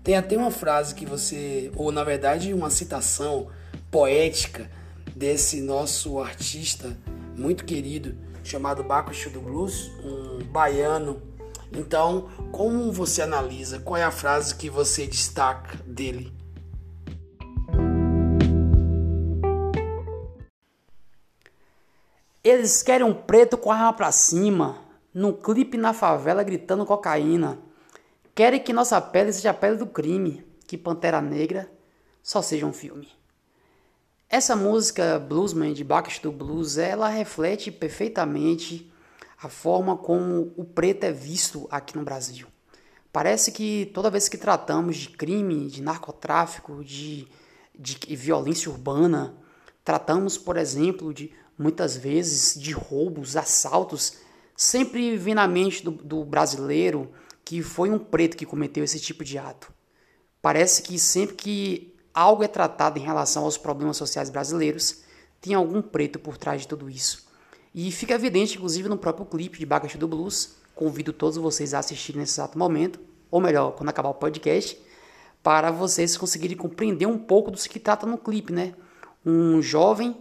Tem 0.08 0.16
até 0.16 0.38
uma 0.38 0.52
frase 0.52 0.96
que 0.96 1.06
você, 1.06 1.70
ou 1.76 1.92
na 1.92 2.02
verdade 2.02 2.54
uma 2.54 2.70
citação 2.70 3.50
poética 3.92 4.72
desse 5.14 5.60
nosso 5.60 6.18
artista 6.18 6.98
muito 7.36 7.66
querido 7.66 8.16
chamado 8.42 8.86
Baco 8.86 9.12
do 9.30 9.42
Blues, 9.42 9.92
um 10.02 10.46
baiano. 10.46 11.22
Então, 11.74 12.30
como 12.54 12.90
você 12.90 13.22
analisa? 13.22 13.80
Qual 13.80 13.98
é 13.98 14.04
a 14.06 14.10
frase 14.10 14.56
que 14.56 14.70
você 14.70 15.06
destaca 15.06 15.76
dele? 15.86 16.32
Eles 22.42 22.82
querem 22.82 23.06
um 23.06 23.14
preto 23.14 23.58
com 23.58 23.74
a 23.74 23.76
arma 23.76 23.92
pra 23.92 24.14
cima, 24.14 24.78
num 25.14 25.34
clipe 25.34 25.76
na 25.76 25.92
favela 25.92 26.44
gritando 26.44 26.86
cocaína. 26.86 27.67
Querem 28.38 28.60
que 28.60 28.72
nossa 28.72 29.02
pele 29.02 29.34
seja 29.34 29.50
a 29.50 29.54
pele 29.54 29.78
do 29.78 29.88
crime, 29.88 30.46
que 30.68 30.78
Pantera 30.78 31.20
Negra 31.20 31.68
só 32.22 32.40
seja 32.40 32.68
um 32.68 32.72
filme. 32.72 33.10
Essa 34.30 34.56
música 34.56 35.18
Bluesman 35.18 35.74
de 35.74 35.84
Backstreet 35.84 36.36
Blues, 36.36 36.78
ela 36.78 37.10
reflete 37.10 37.72
perfeitamente 37.72 38.94
a 39.42 39.50
forma 39.50 39.98
como 39.98 40.54
o 40.56 40.64
preto 40.64 41.06
é 41.06 41.12
visto 41.12 41.68
aqui 41.72 41.98
no 41.98 42.04
Brasil. 42.04 42.46
Parece 43.12 43.52
que 43.52 43.90
toda 43.92 44.12
vez 44.12 44.30
que 44.30 44.38
tratamos 44.38 44.98
de 44.98 45.10
crime, 45.10 45.66
de 45.66 45.82
narcotráfico, 45.82 46.84
de, 46.84 47.28
de 47.74 47.98
violência 48.16 48.70
urbana, 48.70 49.36
tratamos, 49.84 50.38
por 50.38 50.58
exemplo, 50.58 51.12
de 51.12 51.34
muitas 51.58 51.98
vezes 51.98 52.54
de 52.54 52.72
roubos, 52.72 53.36
assaltos, 53.36 54.20
sempre 54.56 55.18
vem 55.18 55.34
na 55.34 55.48
mente 55.48 55.84
do, 55.84 55.90
do 55.90 56.24
brasileiro 56.24 57.12
que 57.48 57.64
foi 57.64 57.90
um 57.90 57.98
preto 57.98 58.36
que 58.36 58.46
cometeu 58.46 58.84
esse 58.84 59.00
tipo 59.00 59.24
de 59.24 59.38
ato. 59.38 59.72
Parece 60.42 60.82
que 60.82 61.00
sempre 61.00 61.34
que 61.34 61.96
algo 62.14 62.44
é 62.44 62.48
tratado 62.48 63.00
em 63.00 63.02
relação 63.02 63.46
aos 63.46 63.58
problemas 63.58 63.96
sociais 63.96 64.30
brasileiros, 64.30 65.04
tem 65.40 65.54
algum 65.54 65.82
preto 65.82 66.20
por 66.20 66.36
trás 66.36 66.64
de 66.64 66.68
tudo 66.68 66.90
isso. 66.90 67.26
E 67.74 67.90
fica 67.90 68.16
evidente, 68.16 68.58
inclusive, 68.58 68.90
no 68.90 68.98
próprio 68.98 69.26
clipe 69.26 69.60
de 69.60 69.66
Bagacha 69.66 69.98
do 69.98 70.10
Blues. 70.10 70.56
Convido 70.76 71.14
todos 71.14 71.38
vocês 71.38 71.74
a 71.74 71.80
assistirem 71.80 72.20
nesse 72.20 72.34
exato 72.34 72.60
momento, 72.60 73.00
ou 73.32 73.40
melhor, 73.40 73.72
quando 73.78 73.88
acabar 73.88 74.10
o 74.10 74.16
podcast, 74.16 74.78
para 75.42 75.72
vocês 75.72 76.18
conseguirem 76.18 76.58
compreender 76.58 77.06
um 77.06 77.18
pouco 77.18 77.50
do 77.50 77.58
que 77.58 77.80
trata 77.80 78.06
no 78.06 78.18
clipe, 78.18 78.52
né? 78.52 78.74
Um 79.26 79.62
jovem 79.62 80.18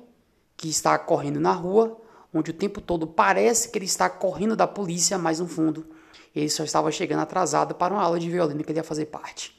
que 0.56 0.68
está 0.68 0.96
correndo 0.96 1.40
na 1.40 1.50
rua, 1.50 2.00
onde 2.32 2.52
o 2.52 2.54
tempo 2.54 2.80
todo 2.80 3.04
parece 3.04 3.68
que 3.68 3.78
ele 3.78 3.84
está 3.84 4.08
correndo 4.08 4.54
da 4.54 4.68
polícia, 4.68 5.18
mas 5.18 5.40
no 5.40 5.48
fundo 5.48 5.95
ele 6.40 6.50
só 6.50 6.64
estava 6.64 6.90
chegando 6.90 7.20
atrasado 7.20 7.74
para 7.74 7.94
uma 7.94 8.02
aula 8.02 8.20
de 8.20 8.28
violino 8.28 8.62
que 8.62 8.70
ele 8.70 8.78
ia 8.78 8.84
fazer 8.84 9.06
parte. 9.06 9.56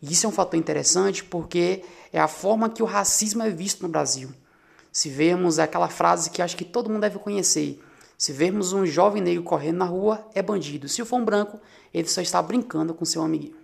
E 0.00 0.12
isso 0.12 0.26
é 0.26 0.28
um 0.28 0.32
fator 0.32 0.58
interessante 0.58 1.24
porque 1.24 1.82
é 2.12 2.20
a 2.20 2.28
forma 2.28 2.68
que 2.68 2.82
o 2.82 2.86
racismo 2.86 3.42
é 3.42 3.50
visto 3.50 3.82
no 3.82 3.88
Brasil. 3.88 4.30
Se 4.92 5.08
vermos 5.08 5.58
aquela 5.58 5.88
frase 5.88 6.30
que 6.30 6.42
acho 6.42 6.56
que 6.56 6.64
todo 6.64 6.88
mundo 6.90 7.00
deve 7.00 7.18
conhecer, 7.18 7.82
se 8.16 8.32
vermos 8.32 8.72
um 8.72 8.84
jovem 8.84 9.22
negro 9.22 9.42
correndo 9.42 9.78
na 9.78 9.84
rua, 9.84 10.26
é 10.34 10.42
bandido. 10.42 10.88
Se 10.88 11.04
for 11.04 11.16
um 11.16 11.24
branco, 11.24 11.60
ele 11.94 12.08
só 12.08 12.20
está 12.20 12.42
brincando 12.42 12.92
com 12.92 13.04
seu 13.04 13.22
amiguinho. 13.22 13.56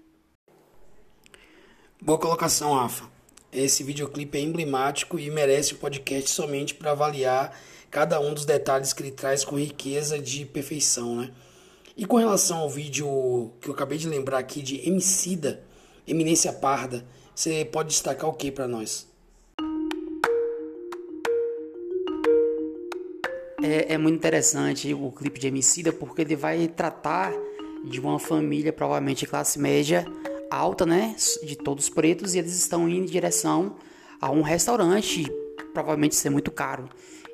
Boa 2.00 2.18
colocação, 2.18 2.72
Rafa. 2.74 3.04
Esse 3.52 3.82
videoclipe 3.82 4.36
é 4.36 4.40
emblemático 4.40 5.18
e 5.18 5.30
merece 5.30 5.74
um 5.74 5.78
podcast 5.78 6.30
somente 6.30 6.74
para 6.74 6.90
avaliar 6.90 7.56
cada 7.90 8.20
um 8.20 8.34
dos 8.34 8.44
detalhes 8.44 8.92
que 8.92 9.02
ele 9.02 9.12
traz 9.12 9.44
com 9.44 9.58
riqueza 9.58 10.18
de 10.18 10.44
perfeição, 10.44 11.16
né? 11.16 11.30
E 11.96 12.04
com 12.04 12.16
relação 12.16 12.58
ao 12.58 12.68
vídeo 12.68 13.52
que 13.60 13.68
eu 13.68 13.72
acabei 13.72 13.96
de 13.96 14.08
lembrar 14.08 14.38
aqui 14.38 14.60
de 14.60 14.86
Emicida, 14.88 15.62
Eminência 16.04 16.52
Parda, 16.52 17.06
você 17.32 17.64
pode 17.64 17.90
destacar 17.90 18.28
o 18.28 18.32
que 18.32 18.50
para 18.50 18.66
nós? 18.66 19.06
É, 23.62 23.94
é, 23.94 23.98
muito 23.98 24.16
interessante 24.16 24.92
o 24.92 25.12
clipe 25.12 25.38
de 25.38 25.46
Emicida 25.46 25.92
porque 25.92 26.22
ele 26.22 26.34
vai 26.34 26.66
tratar 26.66 27.32
de 27.84 28.00
uma 28.00 28.18
família 28.18 28.72
provavelmente 28.72 29.24
classe 29.24 29.60
média 29.60 30.04
alta, 30.50 30.84
né, 30.84 31.14
de 31.44 31.56
todos 31.56 31.88
pretos, 31.88 32.34
e 32.34 32.38
eles 32.38 32.56
estão 32.56 32.88
indo 32.88 33.04
em 33.04 33.10
direção 33.10 33.76
a 34.20 34.30
um 34.32 34.42
restaurante, 34.42 35.24
provavelmente 35.72 36.16
ser 36.16 36.30
muito 36.30 36.50
caro. 36.50 36.88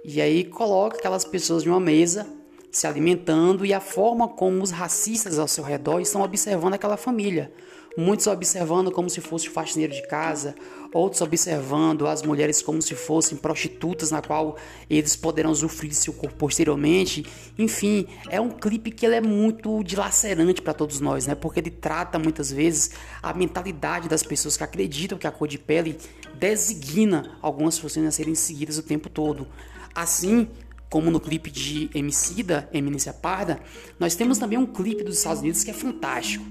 E 0.04 0.20
aí 0.20 0.44
coloca 0.44 0.98
aquelas 0.98 1.24
pessoas 1.24 1.62
de 1.62 1.70
uma 1.70 1.80
mesa 1.80 2.39
se 2.70 2.86
alimentando 2.86 3.64
e 3.64 3.72
a 3.72 3.80
forma 3.80 4.28
como 4.28 4.62
os 4.62 4.70
racistas 4.70 5.38
ao 5.38 5.48
seu 5.48 5.64
redor 5.64 6.00
estão 6.00 6.22
observando 6.22 6.74
aquela 6.74 6.96
família 6.96 7.52
muitos 7.96 8.26
observando 8.26 8.90
como 8.90 9.10
se 9.10 9.20
fosse 9.20 9.48
faxineiro 9.48 9.92
de 9.92 10.06
casa, 10.06 10.54
outros 10.92 11.20
observando 11.20 12.06
as 12.06 12.22
mulheres 12.22 12.62
como 12.62 12.80
se 12.80 12.94
fossem 12.94 13.36
prostitutas 13.36 14.10
na 14.10 14.22
qual 14.22 14.56
eles 14.88 15.16
poderão 15.16 15.50
usufruir 15.50 15.94
seu 15.94 16.12
corpo 16.12 16.36
posteriormente. 16.36 17.24
Enfim, 17.58 18.06
é 18.28 18.40
um 18.40 18.50
clipe 18.50 18.90
que 18.90 19.04
ele 19.04 19.16
é 19.16 19.20
muito 19.20 19.82
dilacerante 19.82 20.62
para 20.62 20.74
todos 20.74 21.00
nós, 21.00 21.26
né? 21.26 21.34
Porque 21.34 21.60
ele 21.60 21.70
trata 21.70 22.18
muitas 22.18 22.50
vezes 22.52 22.92
a 23.22 23.32
mentalidade 23.34 24.08
das 24.08 24.22
pessoas 24.22 24.56
que 24.56 24.64
acreditam 24.64 25.18
que 25.18 25.26
a 25.26 25.30
cor 25.30 25.48
de 25.48 25.58
pele 25.58 25.98
designa 26.34 27.36
algumas 27.42 27.78
funções 27.78 28.06
a 28.06 28.10
serem 28.10 28.34
seguidas 28.34 28.78
o 28.78 28.82
tempo 28.82 29.08
todo. 29.08 29.46
Assim, 29.94 30.48
como 30.90 31.10
no 31.10 31.20
clipe 31.20 31.50
de 31.50 31.88
Emicida, 31.94 32.68
Eminência 32.72 33.12
Parda, 33.12 33.60
nós 33.98 34.16
temos 34.16 34.38
também 34.38 34.58
um 34.58 34.66
clipe 34.66 35.04
dos 35.04 35.18
Estados 35.18 35.40
Unidos 35.40 35.62
que 35.62 35.70
é 35.70 35.74
fantástico 35.74 36.44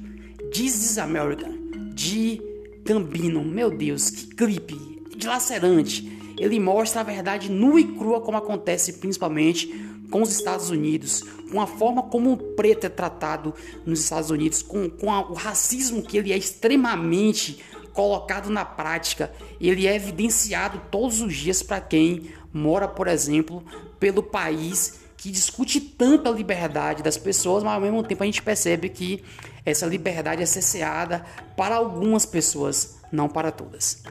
This 0.51 0.91
is 0.91 0.97
American, 0.97 1.91
de 1.93 2.41
Gambino. 2.83 3.43
Meu 3.43 3.69
Deus, 3.69 4.09
que 4.09 4.27
clipe 4.27 4.75
dilacerante. 5.15 6.17
Ele 6.39 6.59
mostra 6.59 7.01
a 7.01 7.03
verdade 7.03 7.51
nua 7.51 7.79
e 7.79 7.83
crua 7.83 8.21
como 8.21 8.37
acontece 8.37 8.93
principalmente 8.93 9.67
com 10.09 10.21
os 10.23 10.31
Estados 10.31 10.69
Unidos, 10.71 11.23
com 11.51 11.61
a 11.61 11.67
forma 11.67 12.03
como 12.03 12.31
o 12.31 12.37
preto 12.37 12.85
é 12.85 12.89
tratado 12.89 13.53
nos 13.85 13.99
Estados 13.99 14.31
Unidos, 14.31 14.63
com, 14.63 14.89
com 14.89 15.11
a, 15.11 15.29
o 15.29 15.33
racismo 15.33 16.01
que 16.01 16.17
ele 16.17 16.31
é 16.31 16.37
extremamente 16.37 17.59
colocado 17.93 18.49
na 18.49 18.65
prática, 18.65 19.31
ele 19.59 19.87
é 19.87 19.95
evidenciado 19.95 20.81
todos 20.91 21.21
os 21.21 21.33
dias 21.33 21.63
para 21.63 21.81
quem 21.81 22.31
mora, 22.53 22.87
por 22.87 23.07
exemplo, 23.07 23.63
pelo 23.99 24.23
país 24.23 24.99
que 25.17 25.31
discute 25.31 25.81
tanto 25.81 26.29
a 26.29 26.31
liberdade 26.31 27.03
das 27.03 27.17
pessoas, 27.17 27.63
mas 27.63 27.73
ao 27.73 27.81
mesmo 27.81 28.01
tempo 28.03 28.23
a 28.23 28.25
gente 28.25 28.41
percebe 28.41 28.87
que 28.87 29.23
essa 29.65 29.85
liberdade 29.85 30.41
é 30.41 30.45
cesseada 30.45 31.25
para 31.57 31.75
algumas 31.75 32.25
pessoas, 32.25 32.99
não 33.11 33.27
para 33.27 33.51
todas. 33.51 34.01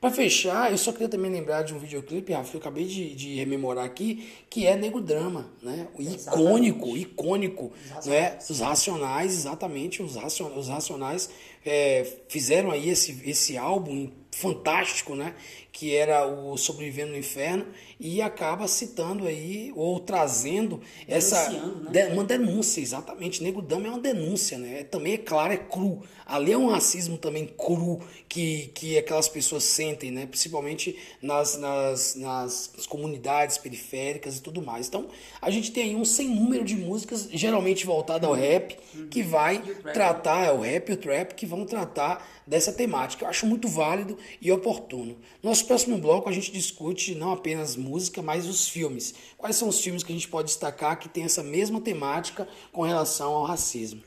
Para 0.00 0.10
fechar, 0.10 0.70
eu 0.70 0.78
só 0.78 0.92
queria 0.92 1.08
também 1.08 1.30
lembrar 1.30 1.62
de 1.62 1.74
um 1.74 1.78
videoclipe, 1.78 2.32
Rafa, 2.32 2.50
que 2.50 2.56
eu 2.56 2.60
acabei 2.60 2.84
de, 2.84 3.14
de 3.14 3.34
rememorar 3.36 3.84
aqui, 3.84 4.28
que 4.50 4.66
é 4.66 4.76
Nego 4.76 5.00
Drama, 5.00 5.50
né? 5.62 5.88
O 5.94 6.02
icônico, 6.02 6.96
icônico, 6.96 7.72
os 7.98 8.06
né? 8.06 8.38
Os 8.48 8.60
racionais, 8.60 9.32
exatamente, 9.32 10.02
os, 10.02 10.16
racion, 10.16 10.50
os 10.56 10.68
racionais 10.68 11.30
é, 11.64 12.06
fizeram 12.28 12.70
aí 12.70 12.88
esse, 12.90 13.22
esse 13.24 13.56
álbum 13.56 14.10
fantástico, 14.36 15.14
né? 15.14 15.34
Que 15.72 15.94
era 15.94 16.26
o 16.26 16.56
Sobrevivendo 16.56 17.12
no 17.12 17.18
Inferno 17.18 17.66
e 17.98 18.20
acaba 18.20 18.68
citando 18.68 19.26
aí 19.26 19.72
ou 19.74 19.98
trazendo 19.98 20.80
essa 21.08 21.50
né? 21.90 22.08
uma 22.08 22.24
denúncia, 22.24 22.80
exatamente. 22.80 23.42
Nego 23.42 23.62
Dama 23.62 23.86
é 23.86 23.90
uma 23.90 23.98
denúncia, 23.98 24.58
né? 24.58 24.84
Também 24.84 25.14
é 25.14 25.18
claro, 25.18 25.52
é 25.52 25.56
cru. 25.56 26.02
Ali 26.26 26.52
é 26.52 26.58
um 26.58 26.68
racismo 26.68 27.16
também 27.16 27.46
cru 27.46 28.00
que, 28.28 28.70
que 28.74 28.98
aquelas 28.98 29.28
pessoas 29.28 29.64
sentem, 29.64 30.10
né? 30.10 30.26
Principalmente 30.26 30.98
nas, 31.22 31.56
nas, 31.56 32.14
nas 32.16 32.86
comunidades 32.88 33.56
periféricas 33.56 34.36
e 34.36 34.42
tudo 34.42 34.60
mais. 34.60 34.88
Então, 34.88 35.08
a 35.40 35.50
gente 35.50 35.72
tem 35.72 35.84
aí 35.84 35.96
um 35.96 36.04
sem 36.04 36.28
número 36.28 36.64
de 36.64 36.76
músicas, 36.76 37.28
geralmente 37.32 37.86
voltada 37.86 38.26
ao 38.26 38.34
rap, 38.34 38.76
que 39.10 39.22
vai 39.22 39.58
tratar, 39.94 40.46
é 40.46 40.52
o 40.52 40.60
rap 40.60 40.88
e 40.90 40.92
o 40.92 40.96
trap, 40.96 41.34
que 41.34 41.46
vão 41.46 41.64
tratar 41.64 42.26
dessa 42.46 42.72
temática. 42.72 43.24
Eu 43.24 43.28
acho 43.28 43.46
muito 43.46 43.68
válido 43.68 44.16
e 44.40 44.50
oportuno. 44.52 45.16
Nosso 45.42 45.66
próximo 45.66 45.98
bloco 45.98 46.28
a 46.28 46.32
gente 46.32 46.52
discute 46.52 47.14
não 47.14 47.32
apenas 47.32 47.76
música, 47.76 48.22
mas 48.22 48.46
os 48.46 48.68
filmes. 48.68 49.14
Quais 49.36 49.56
são 49.56 49.68
os 49.68 49.80
filmes 49.80 50.02
que 50.02 50.12
a 50.12 50.14
gente 50.14 50.28
pode 50.28 50.48
destacar 50.48 50.98
que 50.98 51.08
tem 51.08 51.24
essa 51.24 51.42
mesma 51.42 51.80
temática 51.80 52.48
com 52.72 52.82
relação 52.82 53.32
ao 53.32 53.44
racismo? 53.44 54.02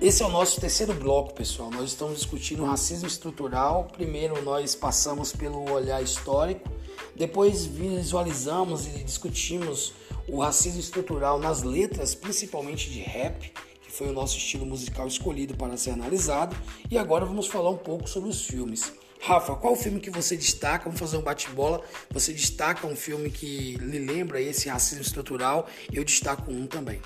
Esse 0.00 0.22
é 0.22 0.26
o 0.26 0.30
nosso 0.30 0.58
terceiro 0.58 0.94
bloco, 0.94 1.34
pessoal. 1.34 1.70
Nós 1.70 1.90
estamos 1.90 2.16
discutindo 2.16 2.64
racismo 2.64 3.06
estrutural. 3.06 3.84
Primeiro, 3.92 4.42
nós 4.42 4.74
passamos 4.74 5.30
pelo 5.30 5.70
olhar 5.70 6.02
histórico, 6.02 6.70
depois 7.14 7.66
visualizamos 7.66 8.86
e 8.86 9.04
discutimos 9.04 9.92
o 10.26 10.40
racismo 10.40 10.80
estrutural 10.80 11.38
nas 11.38 11.62
letras, 11.62 12.14
principalmente 12.14 12.88
de 12.88 13.00
rap, 13.00 13.52
que 13.90 13.96
foi 13.96 14.08
o 14.08 14.12
nosso 14.12 14.38
estilo 14.38 14.64
musical 14.64 15.08
escolhido 15.08 15.56
para 15.56 15.76
ser 15.76 15.90
analisado, 15.90 16.56
e 16.88 16.96
agora 16.96 17.26
vamos 17.26 17.48
falar 17.48 17.70
um 17.70 17.76
pouco 17.76 18.08
sobre 18.08 18.30
os 18.30 18.46
filmes. 18.46 18.92
Rafa, 19.20 19.54
qual 19.56 19.74
filme 19.74 20.00
que 20.00 20.10
você 20.10 20.36
destaca? 20.36 20.84
Vamos 20.84 20.98
fazer 20.98 21.16
um 21.16 21.22
bate-bola. 21.22 21.82
Você 22.10 22.32
destaca 22.32 22.86
um 22.86 22.96
filme 22.96 23.30
que 23.30 23.74
lhe 23.74 23.98
lembra 23.98 24.40
esse 24.40 24.68
racismo 24.68 25.02
estrutural? 25.02 25.68
Eu 25.92 26.04
destaco 26.04 26.50
um 26.50 26.66
também. 26.66 27.02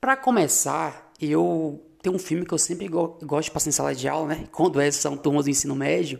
Para 0.00 0.16
começar, 0.16 1.12
eu 1.20 1.80
tenho 2.02 2.16
um 2.16 2.18
filme 2.18 2.44
que 2.44 2.54
eu 2.54 2.58
sempre 2.58 2.88
gosto 2.88 3.44
de 3.44 3.50
passar 3.50 3.68
em 3.68 3.72
sala 3.72 3.94
de 3.94 4.08
aula, 4.08 4.26
né? 4.26 4.48
Quando 4.50 4.80
é, 4.80 4.90
são 4.90 5.16
turmas 5.16 5.44
do 5.44 5.50
ensino 5.50 5.76
médio, 5.76 6.18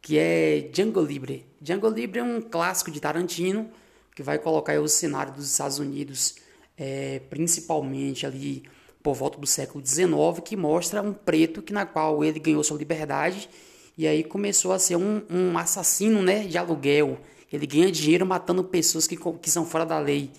que 0.00 0.16
é 0.18 0.68
Django 0.70 1.00
Livre. 1.00 1.46
Django 1.60 1.88
Livre 1.88 2.20
é 2.20 2.22
um 2.22 2.40
clássico 2.40 2.90
de 2.90 3.00
Tarantino 3.00 3.68
que 4.14 4.22
vai 4.22 4.38
colocar 4.38 4.78
o 4.80 4.88
cenário 4.88 5.32
dos 5.32 5.50
Estados 5.50 5.78
Unidos, 5.78 6.36
é, 6.76 7.20
principalmente 7.30 8.26
ali 8.26 8.62
por 9.02 9.14
volta 9.14 9.38
do 9.38 9.46
século 9.46 9.84
XIX, 9.84 10.12
que 10.44 10.56
mostra 10.56 11.02
um 11.02 11.12
preto 11.12 11.60
que 11.60 11.72
na 11.72 11.84
qual 11.84 12.22
ele 12.24 12.38
ganhou 12.38 12.62
sua 12.62 12.78
liberdade 12.78 13.48
e 13.96 14.06
aí 14.06 14.24
começou 14.24 14.72
a 14.72 14.78
ser 14.78 14.96
um, 14.96 15.22
um 15.28 15.58
assassino 15.58 16.22
né, 16.22 16.40
de 16.40 16.56
aluguel. 16.56 17.18
Ele 17.52 17.66
ganha 17.66 17.90
dinheiro 17.92 18.24
matando 18.24 18.64
pessoas 18.64 19.06
que, 19.06 19.16
que 19.16 19.50
são 19.50 19.66
fora 19.66 19.84
da 19.84 19.98
lei. 19.98 20.30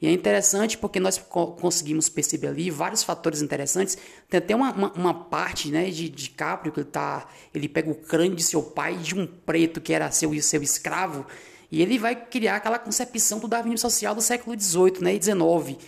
E 0.00 0.06
é 0.06 0.12
interessante 0.12 0.78
porque 0.78 0.98
nós 0.98 1.18
conseguimos 1.18 2.08
perceber 2.08 2.46
ali 2.46 2.70
vários 2.70 3.02
fatores 3.02 3.42
interessantes. 3.42 3.98
Tem 4.28 4.38
até 4.38 4.54
uma, 4.54 4.72
uma, 4.72 4.92
uma 4.92 5.14
parte 5.14 5.70
né, 5.70 5.90
de, 5.90 6.08
de 6.08 6.30
Caprio 6.30 6.72
que 6.72 6.80
ele, 6.80 6.88
tá, 6.88 7.28
ele 7.52 7.68
pega 7.68 7.90
o 7.90 7.94
crânio 7.94 8.34
de 8.34 8.42
seu 8.42 8.62
pai, 8.62 8.96
de 8.96 9.14
um 9.14 9.26
preto 9.26 9.80
que 9.80 9.92
era 9.92 10.10
seu, 10.10 10.32
seu 10.40 10.62
escravo, 10.62 11.26
e 11.70 11.82
ele 11.82 11.98
vai 11.98 12.16
criar 12.16 12.56
aquela 12.56 12.78
concepção 12.78 13.38
do 13.38 13.48
darwinismo 13.48 13.78
social 13.78 14.14
do 14.14 14.20
século 14.20 14.58
XVIII 14.58 15.00
né, 15.00 15.14
e 15.14 15.22
XIX 15.22 15.78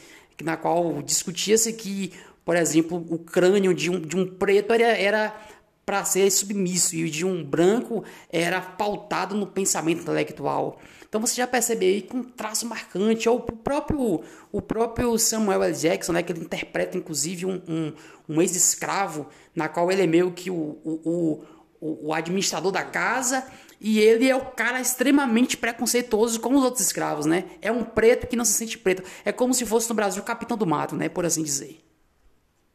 na 0.43 0.57
qual 0.57 1.03
discutia-se 1.03 1.73
que, 1.73 2.13
por 2.45 2.57
exemplo, 2.57 3.05
o 3.09 3.19
crânio 3.19 3.73
de 3.75 3.91
um, 3.91 4.01
de 4.01 4.17
um 4.17 4.27
preto 4.27 4.73
era, 4.73 5.35
para 5.85 6.05
ser 6.05 6.31
submisso 6.31 6.95
e 6.95 7.05
o 7.05 7.11
de 7.11 7.25
um 7.25 7.43
branco 7.43 8.05
era 8.31 8.61
pautado 8.61 9.35
no 9.35 9.47
pensamento 9.47 10.03
intelectual. 10.03 10.79
Então 11.09 11.21
você 11.21 11.35
já 11.35 11.47
percebe 11.47 11.85
aí 11.85 12.03
com 12.03 12.19
um 12.19 12.25
traço 12.25 12.67
marcante, 12.67 13.29
o 13.29 13.39
próprio, 13.41 14.23
o 14.51 14.63
próprio 14.63 15.19
Samuel 15.19 15.63
L. 15.63 15.75
Jackson, 15.75 16.13
né, 16.13 16.23
que 16.23 16.33
ele 16.33 16.41
interpreta 16.41 16.97
inclusive 16.97 17.45
um, 17.45 17.61
um, 17.69 17.93
um 18.29 18.41
ex-escravo, 18.41 19.27
na 19.55 19.69
qual 19.69 19.93
ele 19.93 20.03
é 20.03 20.07
meio 20.07 20.33
que 20.33 20.51
o, 20.51 20.55
o, 20.55 21.01
o, 21.05 21.45
o 21.83 22.15
administrador 22.15 22.71
da 22.71 22.85
casa 22.85 23.45
e 23.81 23.99
ele 23.99 24.31
é 24.31 24.37
o 24.37 24.45
cara 24.45 24.81
extremamente 24.81 25.57
preconceituoso 25.57 26.39
com 26.39 26.55
os 26.55 26.63
outros 26.63 26.87
escravos, 26.87 27.27
né? 27.27 27.47
É 27.61 27.73
um 27.73 27.83
preto 27.83 28.29
que 28.29 28.37
não 28.37 28.45
se 28.45 28.53
sente 28.53 28.79
preto. 28.79 29.03
É 29.25 29.33
como 29.33 29.53
se 29.53 29.67
fosse 29.67 29.89
no 29.89 29.97
Brasil 29.97 30.23
o 30.23 30.25
capitão 30.25 30.57
do 30.57 30.65
mato, 30.65 30.95
né? 30.95 31.09
Por 31.09 31.27
assim 31.27 31.43
dizer. 31.43 31.83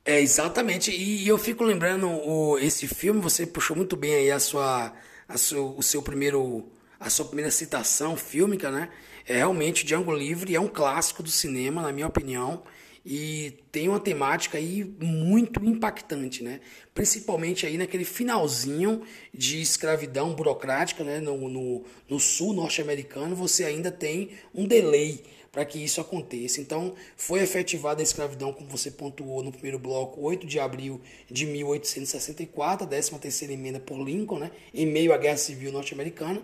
É, 0.04 0.20
exatamente. 0.20 0.92
E, 0.92 1.26
eu 1.26 1.38
fico 1.38 1.64
lembrando 1.64 2.10
o, 2.10 2.60
esse 2.60 2.86
filme, 2.88 3.22
você 3.22 3.48
puxou 3.48 3.78
muito 3.78 3.96
bem 3.96 4.14
aí 4.16 4.32
a 4.32 4.40
sua, 4.40 4.94
a 5.28 5.38
seu, 5.38 5.74
o 5.78 5.82
seu 5.82 6.02
primeiro, 6.02 6.70
a 7.00 7.10
sua 7.10 7.26
primeira 7.26 7.52
citação 7.52 8.18
fílmica, 8.18 8.70
né? 8.70 8.90
É 9.26 9.38
realmente 9.38 9.86
Django 9.86 10.14
Livre 10.14 10.54
é 10.56 10.60
um 10.60 10.68
clássico 10.68 11.24
do 11.24 11.30
cinema, 11.30 11.82
na 11.82 11.94
minha 11.94 12.08
opinião 12.08 12.64
e 13.10 13.54
tem 13.72 13.88
uma 13.88 14.02
temática 14.02 14.58
aí 14.58 14.84
muito 14.84 15.64
impactante, 15.64 16.44
né? 16.44 16.60
Principalmente 16.94 17.66
aí 17.66 17.78
naquele 17.78 18.04
finalzinho 18.04 19.02
de 19.34 19.62
escravidão 19.62 20.34
burocrática, 20.34 21.06
né? 21.06 21.22
No, 21.22 21.48
no, 21.48 21.86
no 22.10 22.20
sul 22.20 22.52
norte-americano 22.52 23.34
você 23.34 23.64
ainda 23.64 23.90
tem 23.90 24.32
um 24.54 24.68
delay 24.68 25.24
para 25.54 25.64
que 25.64 25.82
isso 25.82 26.02
aconteça. 26.02 26.60
Então, 26.60 26.96
foi 27.16 27.40
efetivada 27.40 28.02
a 28.02 28.04
escravidão, 28.04 28.52
como 28.52 28.68
você 28.68 28.92
pontuou 28.92 29.42
no 29.42 29.54
primeiro 29.54 29.80
bloco, 29.80 30.20
8 30.20 30.46
de 30.46 30.60
abril 30.60 31.00
de 31.32 31.46
1864, 31.46 32.86
a 32.86 32.90
13 32.90 33.18
terceira 33.20 33.54
emenda 33.54 33.80
por 33.80 34.04
Lincoln, 34.04 34.40
né? 34.40 34.52
Em 34.74 34.86
meio 34.86 35.14
à 35.14 35.18
Guerra 35.18 35.38
Civil 35.38 35.72
norte-americana, 35.72 36.42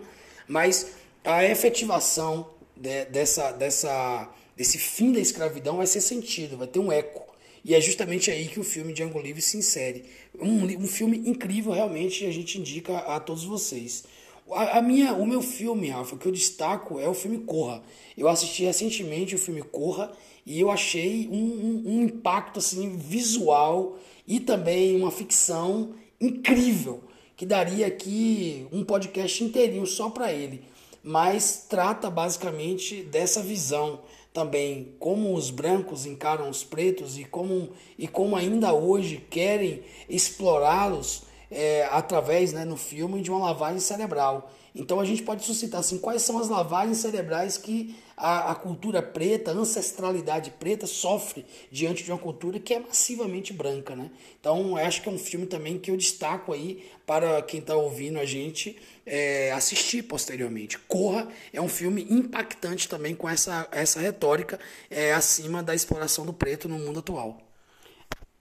mas 0.48 0.92
a 1.22 1.44
efetivação 1.44 2.54
de, 2.74 3.04
dessa 3.04 3.52
dessa 3.52 4.32
desse 4.56 4.78
fim 4.78 5.12
da 5.12 5.20
escravidão 5.20 5.78
vai 5.78 5.86
ser 5.86 6.00
sentido, 6.00 6.56
vai 6.56 6.66
ter 6.66 6.78
um 6.78 6.92
eco. 6.92 7.34
E 7.64 7.74
é 7.74 7.80
justamente 7.80 8.30
aí 8.30 8.46
que 8.46 8.60
o 8.60 8.64
filme 8.64 8.92
de 8.92 9.02
Django 9.02 9.18
Livre 9.18 9.40
se 9.40 9.56
insere. 9.56 10.04
Um, 10.38 10.64
um 10.82 10.86
filme 10.86 11.16
incrível, 11.26 11.72
realmente, 11.72 12.26
a 12.26 12.30
gente 12.30 12.58
indica 12.58 12.98
a 12.98 13.18
todos 13.18 13.44
vocês. 13.44 14.04
A, 14.50 14.78
a, 14.78 14.82
minha, 14.82 15.14
o 15.14 15.26
meu 15.26 15.40
filme, 15.40 15.88
Rafa, 15.88 16.16
que 16.18 16.26
eu 16.26 16.32
destaco 16.32 17.00
é 17.00 17.08
o 17.08 17.14
filme 17.14 17.38
Corra. 17.38 17.82
Eu 18.18 18.28
assisti 18.28 18.64
recentemente 18.64 19.34
o 19.34 19.38
filme 19.38 19.62
Corra 19.62 20.12
e 20.44 20.60
eu 20.60 20.70
achei 20.70 21.26
um, 21.32 21.36
um, 21.36 21.82
um 21.86 22.02
impacto 22.02 22.58
assim 22.58 22.98
visual 22.98 23.98
e 24.26 24.38
também 24.40 24.94
uma 24.96 25.10
ficção 25.10 25.94
incrível 26.20 27.02
que 27.36 27.46
daria 27.46 27.86
aqui 27.86 28.66
um 28.70 28.84
podcast 28.84 29.42
inteirinho 29.42 29.86
só 29.86 30.10
para 30.10 30.32
ele. 30.32 30.62
Mas 31.02 31.66
trata 31.68 32.10
basicamente 32.10 33.02
dessa 33.02 33.42
visão 33.42 34.00
também 34.34 34.96
como 34.98 35.32
os 35.32 35.48
brancos 35.48 36.04
encaram 36.04 36.50
os 36.50 36.64
pretos 36.64 37.16
e 37.16 37.24
como, 37.24 37.70
e 37.96 38.08
como 38.08 38.34
ainda 38.34 38.74
hoje 38.74 39.24
querem 39.30 39.82
explorá-los 40.08 41.22
é, 41.48 41.88
através, 41.92 42.52
né, 42.52 42.64
no 42.64 42.76
filme, 42.76 43.22
de 43.22 43.30
uma 43.30 43.46
lavagem 43.46 43.78
cerebral. 43.78 44.50
Então 44.74 44.98
a 44.98 45.04
gente 45.04 45.22
pode 45.22 45.44
suscitar 45.44 45.78
assim, 45.78 45.98
quais 45.98 46.22
são 46.22 46.36
as 46.36 46.48
lavagens 46.48 46.98
cerebrais 46.98 47.56
que 47.56 47.94
a, 48.16 48.52
a, 48.52 48.54
cultura 48.54 49.02
preta, 49.02 49.50
a 49.50 49.54
ancestralidade 49.54 50.50
preta 50.52 50.86
sofre 50.86 51.44
diante 51.70 52.04
de 52.04 52.10
uma 52.10 52.18
cultura 52.18 52.58
que 52.58 52.74
é 52.74 52.78
massivamente 52.78 53.52
branca. 53.52 53.94
Né? 53.96 54.10
Então 54.40 54.76
acho 54.76 55.02
que 55.02 55.08
é 55.08 55.12
um 55.12 55.18
filme 55.18 55.46
também 55.46 55.78
que 55.78 55.90
eu 55.90 55.96
destaco 55.96 56.52
aí 56.52 56.84
para 57.06 57.42
quem 57.42 57.60
está 57.60 57.74
ouvindo 57.74 58.18
a 58.18 58.24
gente 58.24 58.78
é, 59.06 59.52
assistir 59.52 60.02
posteriormente. 60.02 60.78
Corra 60.78 61.28
é 61.52 61.60
um 61.60 61.68
filme 61.68 62.06
impactante 62.10 62.88
também 62.88 63.14
com 63.14 63.28
essa, 63.28 63.68
essa 63.70 64.00
retórica 64.00 64.58
é, 64.90 65.12
acima 65.12 65.62
da 65.62 65.74
exploração 65.74 66.24
do 66.24 66.32
preto 66.32 66.68
no 66.68 66.78
mundo 66.78 67.00
atual. 67.00 67.40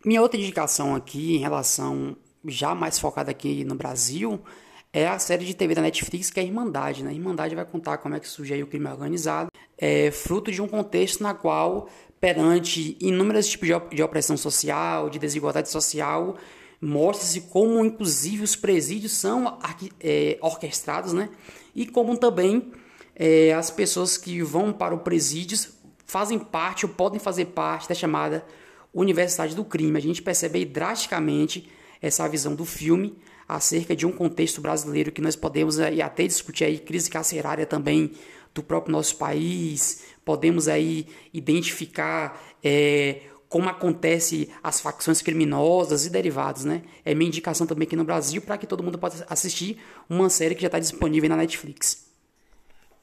Minha 0.06 0.22
outra 0.22 0.40
indicação 0.40 0.96
aqui, 0.96 1.38
em 1.38 1.40
relação 1.40 2.18
já 2.46 2.76
mais 2.76 3.00
focada 3.00 3.32
aqui 3.32 3.64
no 3.64 3.76
Brasil, 3.76 4.44
é 4.92 5.08
a 5.08 5.18
série 5.18 5.46
de 5.46 5.54
TV 5.54 5.74
da 5.74 5.82
Netflix 5.82 6.30
que 6.30 6.40
é 6.40 6.44
a 6.44 6.46
Irmandade. 6.46 7.04
Né? 7.04 7.10
A 7.10 7.14
Irmandade 7.14 7.56
vai 7.56 7.66
contar 7.66 7.98
como 7.98 8.14
é 8.14 8.20
que 8.20 8.28
surge 8.28 8.62
o 8.62 8.68
crime 8.68 8.88
organizado, 8.88 9.50
é 9.78 10.12
fruto 10.12 10.52
de 10.52 10.62
um 10.62 10.68
contexto 10.68 11.22
na 11.22 11.34
qual, 11.34 11.90
perante 12.20 12.98
inúmeros 13.00 13.48
tipos 13.48 13.70
de 13.92 14.02
opressão 14.02 14.38
social, 14.38 15.10
de 15.10 15.20
desigualdade 15.20 15.70
social, 15.70 16.38
mostra-se 16.80 17.42
como, 17.42 17.84
inclusive, 17.84 18.44
os 18.44 18.56
presídios 18.56 19.14
são 19.14 19.58
é, 20.00 20.38
orquestrados, 20.42 21.14
né? 21.14 21.30
E 21.76 21.86
como 21.86 22.18
também 22.18 22.72
é, 23.16 23.54
as 23.54 23.72
pessoas 23.72 24.18
que 24.18 24.42
vão 24.42 24.72
para 24.72 24.94
o 24.94 25.00
presídio 25.00 25.58
fazem 26.06 26.38
parte 26.38 26.86
ou 26.86 26.92
podem 26.92 27.20
fazer 27.20 27.46
parte 27.46 27.90
da 27.90 27.96
chamada 27.96 28.46
Universidade 28.94 29.56
do 29.56 29.66
Crime. 29.66 29.98
A 29.98 30.02
gente 30.02 30.22
percebe 30.22 30.60
aí 30.60 30.66
drasticamente 30.66 31.70
essa 32.02 32.28
visão 32.28 32.54
do 32.54 32.66
filme 32.66 33.18
acerca 33.48 33.96
de 33.96 34.06
um 34.06 34.12
contexto 34.12 34.62
brasileiro 34.62 35.12
que 35.12 35.22
nós 35.22 35.36
podemos 35.36 35.80
aí 35.80 36.02
até 36.02 36.26
discutir 36.26 36.66
aí 36.66 36.78
crise 36.78 37.10
carcerária 37.10 37.66
também 37.66 38.12
do 38.54 38.62
próprio 38.62 38.92
nosso 38.92 39.16
país, 39.18 40.04
podemos 40.24 40.68
aí 40.68 41.08
identificar 41.34 42.42
é, 42.64 43.22
como 43.50 43.70
acontece 43.70 44.50
as 44.64 44.80
facções 44.80 45.22
criminosas 45.22 46.06
e 46.06 46.10
derivados, 46.10 46.66
né? 46.66 46.82
É 47.06 47.14
minha 47.14 47.28
indicação 47.28 47.68
também 47.68 47.86
aqui 47.86 47.96
no 47.96 48.04
Brasil 48.04 48.42
para 48.42 48.58
que 48.58 48.66
todo 48.66 48.82
mundo 48.82 48.98
possa 48.98 49.26
assistir 49.30 49.78
uma 50.10 50.30
série 50.30 50.56
que 50.56 50.62
já 50.62 50.68
está 50.68 50.80
disponível 50.80 51.30
na 51.30 51.38
Netflix. 51.38 52.06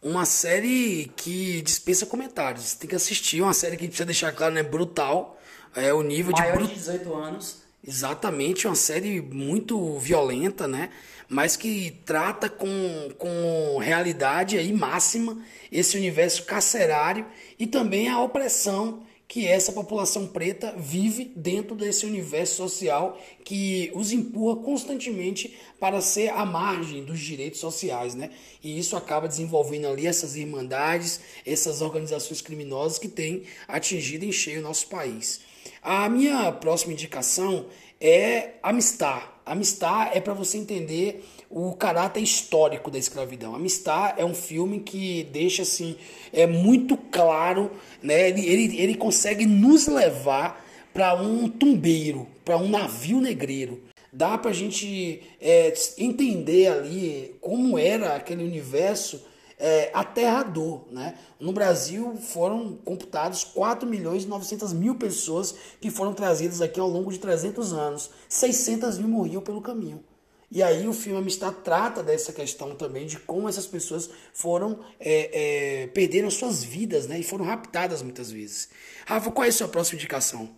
Uma 0.02 0.24
série 0.24 1.12
que 1.14 1.60
dispensa 1.62 2.06
comentários. 2.06 2.74
Tem 2.74 2.88
que 2.88 2.96
assistir, 2.96 3.42
uma 3.42 3.52
série 3.52 3.76
que 3.76 3.86
precisa 3.86 4.06
deixar 4.06 4.32
claro, 4.32 4.54
né? 4.54 4.62
Brutal. 4.62 5.38
É 5.74 5.92
o 5.92 6.02
nível 6.02 6.32
Maior 6.32 6.52
de. 6.52 6.58
Maior 6.58 6.68
de 6.68 6.74
18 6.74 7.14
anos. 7.14 7.62
Exatamente, 7.86 8.66
uma 8.66 8.74
série 8.74 9.22
muito 9.22 9.98
violenta, 9.98 10.68
né? 10.68 10.90
Mas 11.28 11.56
que 11.56 11.92
trata 12.04 12.48
com, 12.48 12.68
com 13.16 13.78
realidade 13.78 14.58
aí 14.58 14.72
máxima 14.72 15.42
esse 15.72 15.96
universo 15.96 16.44
carcerário 16.44 17.26
e 17.58 17.66
também 17.66 18.08
a 18.08 18.20
opressão 18.20 19.02
que 19.26 19.46
essa 19.46 19.72
população 19.72 20.26
preta 20.26 20.74
vive 20.76 21.32
dentro 21.36 21.76
desse 21.76 22.04
universo 22.04 22.56
social 22.56 23.16
que 23.44 23.90
os 23.94 24.10
empurra 24.12 24.56
constantemente 24.56 25.56
para 25.78 26.00
ser 26.00 26.30
à 26.30 26.44
margem 26.44 27.04
dos 27.04 27.20
direitos 27.20 27.60
sociais, 27.60 28.14
né? 28.14 28.30
E 28.62 28.76
isso 28.76 28.96
acaba 28.96 29.28
desenvolvendo 29.28 29.86
ali 29.86 30.06
essas 30.06 30.34
irmandades, 30.34 31.20
essas 31.46 31.80
organizações 31.80 32.42
criminosas 32.42 32.98
que 32.98 33.08
têm 33.08 33.44
atingido 33.68 34.24
em 34.24 34.32
cheio 34.32 34.58
o 34.58 34.64
nosso 34.64 34.88
país. 34.88 35.40
A 35.82 36.08
minha 36.08 36.52
próxima 36.52 36.92
indicação 36.92 37.66
é 38.00 38.54
Amistad, 38.62 39.22
Amistar 39.50 40.12
é 40.14 40.20
para 40.20 40.32
você 40.32 40.58
entender 40.58 41.24
o 41.50 41.72
caráter 41.72 42.20
histórico 42.20 42.88
da 42.88 42.98
escravidão. 42.98 43.52
Amistar 43.52 44.14
é 44.16 44.24
um 44.24 44.32
filme 44.32 44.78
que 44.78 45.24
deixa 45.32 45.62
assim 45.62 45.96
é 46.32 46.46
muito 46.46 46.96
claro, 46.96 47.70
né? 48.00 48.28
Ele, 48.28 48.46
ele, 48.46 48.80
ele 48.80 48.94
consegue 48.94 49.46
nos 49.46 49.88
levar 49.88 50.64
para 50.94 51.20
um 51.20 51.48
tumbeiro, 51.48 52.28
para 52.44 52.56
um 52.56 52.68
navio 52.68 53.20
negreiro. 53.20 53.82
Dá 54.12 54.38
para 54.38 54.52
a 54.52 54.54
gente 54.54 55.20
é, 55.40 55.74
entender 55.98 56.68
ali 56.68 57.34
como 57.40 57.76
era 57.76 58.14
aquele 58.14 58.44
universo 58.44 59.20
é, 59.60 59.90
aterrador. 59.94 60.82
Né? 60.90 61.16
No 61.38 61.52
Brasil 61.52 62.16
foram 62.16 62.76
computados 62.76 63.44
4 63.44 63.88
milhões 63.88 64.24
e 64.24 64.26
900 64.26 64.72
mil 64.72 64.96
pessoas 64.96 65.54
que 65.80 65.90
foram 65.90 66.14
trazidas 66.14 66.60
aqui 66.60 66.80
ao 66.80 66.88
longo 66.88 67.12
de 67.12 67.18
300 67.18 67.72
anos. 67.72 68.10
600 68.28 68.98
mil 68.98 69.08
morriam 69.08 69.42
pelo 69.42 69.60
caminho. 69.60 70.02
E 70.50 70.64
aí 70.64 70.88
o 70.88 70.92
filme 70.92 71.18
Amistad 71.18 71.54
trata 71.62 72.02
dessa 72.02 72.32
questão 72.32 72.74
também 72.74 73.06
de 73.06 73.20
como 73.20 73.48
essas 73.48 73.66
pessoas 73.66 74.10
foram 74.34 74.80
é, 74.98 75.82
é, 75.82 75.86
perderam 75.88 76.28
suas 76.28 76.64
vidas, 76.64 77.06
né? 77.06 77.20
E 77.20 77.22
foram 77.22 77.44
raptadas 77.44 78.02
muitas 78.02 78.32
vezes. 78.32 78.68
Rafa, 79.06 79.30
qual 79.30 79.44
é 79.44 79.48
a 79.48 79.52
sua 79.52 79.68
próxima 79.68 79.98
indicação? 79.98 80.50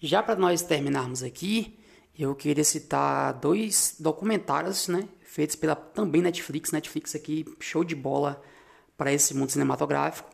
Já 0.00 0.20
para 0.20 0.34
nós 0.34 0.62
terminarmos 0.62 1.22
aqui, 1.22 1.78
eu 2.18 2.34
queria 2.34 2.64
citar 2.64 3.34
dois 3.34 3.94
documentários, 4.00 4.88
né? 4.88 5.08
Feitos 5.32 5.56
pela 5.56 5.74
também 5.74 6.20
Netflix. 6.20 6.72
Netflix 6.72 7.14
aqui, 7.14 7.46
show 7.58 7.82
de 7.82 7.94
bola 7.94 8.42
para 8.98 9.10
esse 9.10 9.34
mundo 9.34 9.50
cinematográfico. 9.50 10.28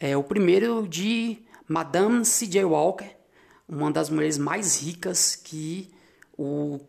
É 0.00 0.16
o 0.16 0.24
primeiro 0.24 0.88
de 0.88 1.38
Madame 1.68 2.24
C.J. 2.24 2.64
Walker, 2.64 3.08
uma 3.68 3.92
das 3.92 4.10
mulheres 4.10 4.36
mais 4.36 4.82
ricas 4.82 5.36
que 5.36 5.88
o 6.36 6.80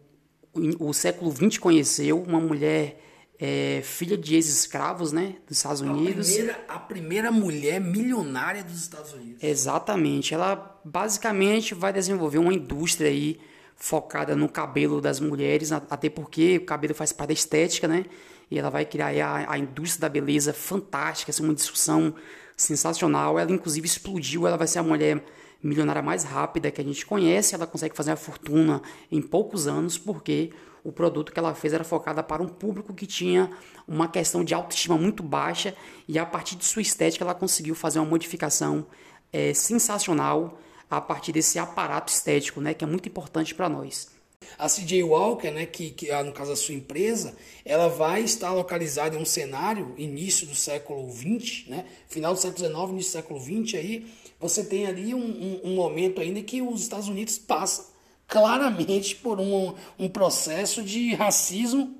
o 0.79 0.91
século 0.91 1.31
XX 1.31 1.59
conheceu 1.59 2.21
uma 2.21 2.39
mulher 2.39 2.99
é, 3.39 3.81
filha 3.83 4.17
de 4.17 4.35
ex-escravos, 4.35 5.11
né, 5.11 5.35
dos 5.47 5.57
Estados 5.57 5.81
Unidos. 5.81 6.29
A 6.29 6.33
primeira, 6.33 6.65
a 6.67 6.79
primeira 6.79 7.31
mulher 7.31 7.79
milionária 7.79 8.63
dos 8.63 8.81
Estados 8.81 9.13
Unidos. 9.13 9.41
Exatamente. 9.41 10.33
Ela 10.33 10.81
basicamente 10.83 11.73
vai 11.75 11.93
desenvolver 11.93 12.39
uma 12.39 12.53
indústria 12.53 13.07
aí 13.09 13.39
focada 13.81 14.35
no 14.35 14.47
cabelo 14.47 15.01
das 15.01 15.19
mulheres, 15.19 15.71
até 15.71 16.07
porque 16.07 16.57
o 16.57 16.65
cabelo 16.65 16.93
faz 16.93 17.11
parte 17.11 17.29
da 17.29 17.33
estética, 17.33 17.87
né? 17.87 18.05
E 18.49 18.59
ela 18.59 18.69
vai 18.69 18.85
criar 18.85 19.07
a, 19.25 19.53
a 19.53 19.57
indústria 19.57 20.01
da 20.01 20.09
beleza 20.09 20.53
fantástica, 20.53 21.31
assim, 21.31 21.43
uma 21.43 21.55
discussão 21.55 22.13
sensacional. 22.55 23.39
Ela 23.39 23.51
inclusive 23.51 23.87
explodiu, 23.87 24.45
ela 24.45 24.55
vai 24.55 24.67
ser 24.67 24.77
a 24.77 24.83
mulher 24.83 25.23
milionária 25.63 26.01
mais 26.01 26.23
rápida 26.23 26.69
que 26.69 26.79
a 26.79 26.83
gente 26.83 27.03
conhece, 27.03 27.55
ela 27.55 27.65
consegue 27.65 27.95
fazer 27.95 28.11
a 28.11 28.15
fortuna 28.15 28.83
em 29.11 29.19
poucos 29.19 29.67
anos, 29.67 29.97
porque 29.97 30.51
o 30.83 30.91
produto 30.91 31.31
que 31.31 31.39
ela 31.39 31.55
fez 31.55 31.73
era 31.73 31.83
focada 31.83 32.21
para 32.21 32.41
um 32.43 32.47
público 32.47 32.93
que 32.93 33.07
tinha 33.07 33.49
uma 33.87 34.07
questão 34.07 34.43
de 34.43 34.53
autoestima 34.53 34.95
muito 34.95 35.23
baixa 35.23 35.75
e 36.07 36.19
a 36.19 36.25
partir 36.25 36.55
de 36.55 36.65
sua 36.65 36.83
estética 36.83 37.23
ela 37.23 37.33
conseguiu 37.33 37.73
fazer 37.73 37.97
uma 37.97 38.05
modificação 38.05 38.85
é, 39.33 39.53
sensacional 39.55 40.59
a 40.97 41.01
partir 41.01 41.31
desse 41.31 41.57
aparato 41.57 42.11
estético, 42.11 42.59
né, 42.59 42.73
que 42.73 42.83
é 42.83 42.87
muito 42.87 43.07
importante 43.07 43.55
para 43.55 43.69
nós. 43.69 44.09
A 44.57 44.67
CJ 44.67 45.03
Walker, 45.03 45.51
né, 45.51 45.65
que, 45.65 45.91
que 45.91 46.11
no 46.23 46.33
caso 46.33 46.51
a 46.51 46.55
sua 46.55 46.75
empresa, 46.75 47.35
ela 47.63 47.87
vai 47.87 48.21
estar 48.21 48.51
localizada 48.51 49.15
em 49.15 49.21
um 49.21 49.25
cenário 49.25 49.93
início 49.97 50.45
do 50.45 50.55
século 50.55 51.09
XX, 51.09 51.67
né, 51.67 51.85
final 52.07 52.33
do 52.33 52.39
século 52.39 52.67
XIX, 52.67 52.89
início 52.89 53.11
do 53.11 53.13
século 53.13 53.39
XX 53.39 53.75
aí, 53.75 54.11
você 54.39 54.63
tem 54.63 54.87
ali 54.87 55.13
um, 55.13 55.19
um, 55.19 55.71
um 55.71 55.75
momento 55.75 56.19
ainda 56.19 56.41
que 56.41 56.61
os 56.61 56.81
Estados 56.81 57.07
Unidos 57.07 57.37
passam 57.37 57.85
claramente 58.27 59.15
por 59.15 59.39
um, 59.39 59.73
um 59.99 60.09
processo 60.09 60.81
de 60.81 61.13
racismo 61.13 61.95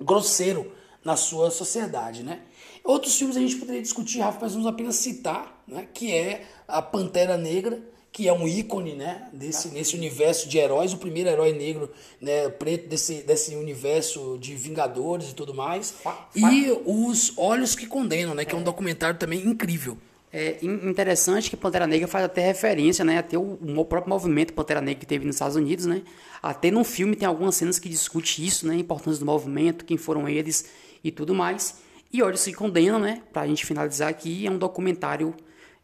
grosseiro 0.00 0.72
na 1.02 1.16
sua 1.16 1.50
sociedade, 1.50 2.22
né? 2.22 2.42
Outros 2.82 3.16
filmes 3.16 3.36
a 3.36 3.40
gente 3.40 3.56
poderia 3.56 3.80
discutir, 3.80 4.20
Rafa, 4.20 4.40
mas 4.42 4.52
vamos 4.52 4.66
apenas 4.66 4.96
citar, 4.96 5.62
né? 5.66 5.88
Que 5.94 6.12
é 6.12 6.46
a 6.66 6.82
Pantera 6.82 7.36
Negra, 7.36 7.82
que 8.14 8.28
é 8.28 8.32
um 8.32 8.46
ícone, 8.46 8.94
né? 8.94 9.26
Desse, 9.32 9.68
nesse 9.70 9.96
universo 9.96 10.48
de 10.48 10.56
heróis, 10.56 10.92
o 10.92 10.98
primeiro 10.98 11.28
herói 11.28 11.52
negro, 11.52 11.90
né? 12.20 12.48
Preto 12.48 12.88
desse, 12.88 13.22
desse 13.22 13.56
universo 13.56 14.38
de 14.40 14.54
Vingadores 14.54 15.30
e 15.30 15.34
tudo 15.34 15.52
mais. 15.52 15.92
E 16.32 16.70
Os 16.86 17.36
Olhos 17.36 17.74
que 17.74 17.88
Condenam, 17.88 18.32
né? 18.32 18.44
Que 18.44 18.54
é 18.54 18.58
um 18.58 18.62
documentário 18.62 19.18
também 19.18 19.44
incrível. 19.44 19.98
É 20.32 20.58
interessante 20.62 21.50
que 21.50 21.56
Pantera 21.56 21.88
Negra 21.88 22.06
faz 22.06 22.24
até 22.24 22.44
referência, 22.44 23.04
né, 23.04 23.18
até 23.18 23.38
o, 23.38 23.56
o, 23.60 23.84
próprio 23.84 24.10
movimento 24.10 24.52
Pantera 24.52 24.80
Negra 24.80 24.98
que 24.98 25.06
teve 25.06 25.24
nos 25.24 25.36
Estados 25.36 25.54
Unidos, 25.54 25.86
né? 25.86 26.02
Até 26.42 26.72
no 26.72 26.82
filme 26.82 27.14
tem 27.14 27.26
algumas 27.26 27.54
cenas 27.54 27.78
que 27.78 27.88
discute 27.88 28.44
isso, 28.44 28.66
né, 28.66 28.74
a 28.74 28.78
importância 28.78 29.20
do 29.20 29.26
movimento, 29.26 29.84
quem 29.84 29.96
foram 29.96 30.28
eles 30.28 30.68
e 31.04 31.12
tudo 31.12 31.32
mais. 31.34 31.78
E 32.12 32.20
Olhos 32.20 32.40
se 32.40 32.52
condenam, 32.52 32.98
né, 32.98 33.22
pra 33.32 33.46
gente 33.46 33.64
finalizar 33.64 34.08
aqui, 34.08 34.44
é 34.44 34.50
um 34.50 34.58
documentário 34.58 35.32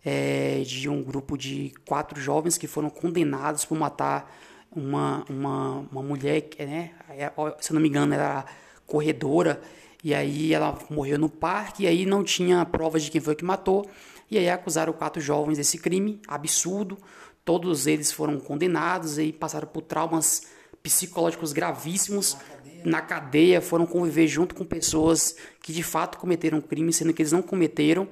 é, 0.04 0.62
de 0.66 0.88
um 0.88 1.02
grupo 1.02 1.36
de 1.36 1.72
quatro 1.86 2.20
jovens 2.20 2.56
que 2.56 2.66
foram 2.66 2.90
condenados 2.90 3.64
por 3.64 3.76
matar 3.76 4.34
uma, 4.74 5.24
uma, 5.28 5.86
uma 5.90 6.02
mulher, 6.02 6.48
né, 6.58 6.92
é, 7.10 7.30
se 7.60 7.72
eu 7.72 7.74
não 7.74 7.80
me 7.80 7.88
engano 7.88 8.14
era 8.14 8.44
corredora, 8.86 9.60
e 10.02 10.14
aí 10.14 10.54
ela 10.54 10.78
morreu 10.88 11.18
no 11.18 11.28
parque, 11.28 11.82
e 11.84 11.86
aí 11.86 12.06
não 12.06 12.24
tinha 12.24 12.64
provas 12.64 13.02
de 13.02 13.10
quem 13.10 13.20
foi 13.20 13.34
que 13.34 13.44
matou, 13.44 13.88
e 14.30 14.38
aí 14.38 14.48
acusaram 14.48 14.92
quatro 14.92 15.20
jovens 15.20 15.58
desse 15.58 15.76
crime 15.76 16.20
absurdo. 16.26 16.96
Todos 17.44 17.86
eles 17.86 18.12
foram 18.12 18.38
condenados 18.38 19.18
e 19.18 19.32
passaram 19.32 19.66
por 19.66 19.82
traumas 19.82 20.46
psicológicos 20.82 21.52
gravíssimos 21.52 22.34
na 22.34 22.40
cadeia. 22.40 22.82
na 22.84 23.00
cadeia, 23.00 23.60
foram 23.60 23.86
conviver 23.86 24.28
junto 24.28 24.54
com 24.54 24.64
pessoas 24.64 25.36
que 25.60 25.72
de 25.72 25.82
fato 25.82 26.16
cometeram 26.16 26.60
crime, 26.60 26.92
sendo 26.92 27.12
que 27.12 27.22
eles 27.22 27.32
não 27.32 27.42
cometeram. 27.42 28.08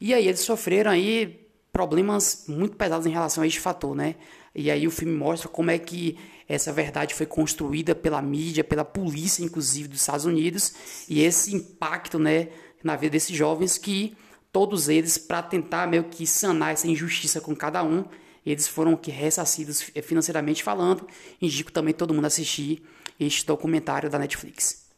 E 0.00 0.14
aí 0.14 0.26
eles 0.26 0.40
sofreram 0.40 0.90
aí 0.90 1.46
problemas 1.72 2.44
muito 2.48 2.76
pesados 2.76 3.06
em 3.06 3.10
relação 3.10 3.44
a 3.44 3.46
este 3.46 3.60
fator, 3.60 3.94
né? 3.94 4.16
E 4.54 4.70
aí 4.70 4.86
o 4.86 4.90
filme 4.90 5.14
mostra 5.14 5.48
como 5.48 5.70
é 5.70 5.78
que 5.78 6.18
essa 6.48 6.72
verdade 6.72 7.14
foi 7.14 7.26
construída 7.26 7.94
pela 7.94 8.20
mídia, 8.20 8.64
pela 8.64 8.84
polícia, 8.84 9.44
inclusive 9.44 9.88
dos 9.88 10.00
Estados 10.00 10.24
Unidos, 10.24 10.74
e 11.08 11.22
esse 11.22 11.54
impacto, 11.54 12.18
né, 12.18 12.48
na 12.82 12.96
vida 12.96 13.12
desses 13.12 13.36
jovens 13.36 13.78
que 13.78 14.16
todos 14.52 14.88
eles 14.88 15.16
para 15.16 15.42
tentar 15.42 15.86
meio 15.86 16.04
que 16.04 16.26
sanar 16.26 16.72
essa 16.72 16.88
injustiça 16.88 17.40
com 17.40 17.54
cada 17.54 17.84
um. 17.84 18.04
Eles 18.44 18.66
foram 18.66 18.96
que 18.96 19.10
ressarcidos 19.10 19.82
financeiramente 20.02 20.62
falando. 20.62 21.06
Indico 21.40 21.70
também 21.70 21.94
todo 21.94 22.14
mundo 22.14 22.24
assistir 22.24 22.82
este 23.18 23.46
documentário 23.46 24.10
da 24.10 24.18
Netflix. 24.18 24.89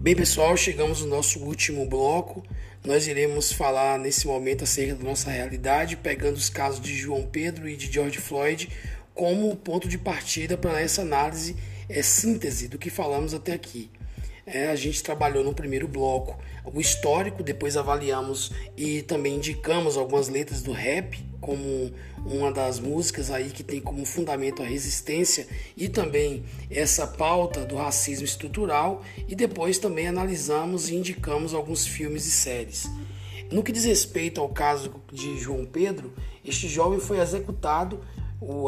Bem, 0.00 0.14
pessoal, 0.14 0.56
chegamos 0.56 1.00
no 1.00 1.08
nosso 1.08 1.40
último 1.40 1.84
bloco. 1.84 2.44
Nós 2.84 3.08
iremos 3.08 3.52
falar 3.52 3.98
nesse 3.98 4.28
momento 4.28 4.62
acerca 4.62 4.94
da 4.94 5.02
nossa 5.02 5.28
realidade, 5.28 5.96
pegando 5.96 6.36
os 6.36 6.48
casos 6.48 6.80
de 6.80 6.96
João 6.96 7.26
Pedro 7.26 7.68
e 7.68 7.76
de 7.76 7.92
George 7.92 8.18
Floyd 8.18 8.70
como 9.12 9.56
ponto 9.56 9.88
de 9.88 9.98
partida 9.98 10.56
para 10.56 10.80
essa 10.80 11.02
análise, 11.02 11.56
é 11.88 12.00
síntese 12.00 12.68
do 12.68 12.78
que 12.78 12.90
falamos 12.90 13.34
até 13.34 13.52
aqui. 13.52 13.90
É, 14.50 14.68
a 14.68 14.76
gente 14.76 15.02
trabalhou 15.02 15.44
no 15.44 15.52
primeiro 15.52 15.86
bloco 15.86 16.38
o 16.64 16.80
histórico, 16.80 17.42
depois 17.42 17.76
avaliamos 17.76 18.50
e 18.76 19.02
também 19.02 19.36
indicamos 19.36 19.96
algumas 19.98 20.28
letras 20.28 20.62
do 20.62 20.72
rap 20.72 21.22
como 21.38 21.92
uma 22.24 22.50
das 22.50 22.80
músicas 22.80 23.30
aí 23.30 23.50
que 23.50 23.62
tem 23.62 23.78
como 23.78 24.06
fundamento 24.06 24.62
a 24.62 24.66
resistência 24.66 25.46
e 25.76 25.86
também 25.86 26.44
essa 26.70 27.06
pauta 27.06 27.64
do 27.66 27.76
racismo 27.76 28.24
estrutural 28.24 29.02
e 29.28 29.34
depois 29.34 29.78
também 29.78 30.08
analisamos 30.08 30.88
e 30.88 30.94
indicamos 30.94 31.52
alguns 31.52 31.86
filmes 31.86 32.26
e 32.26 32.30
séries. 32.30 32.88
No 33.52 33.62
que 33.62 33.72
diz 33.72 33.84
respeito 33.84 34.40
ao 34.40 34.48
caso 34.48 34.94
de 35.12 35.38
João 35.38 35.66
Pedro, 35.66 36.14
este 36.42 36.68
jovem 36.68 37.00
foi 37.00 37.18
executado 37.18 38.00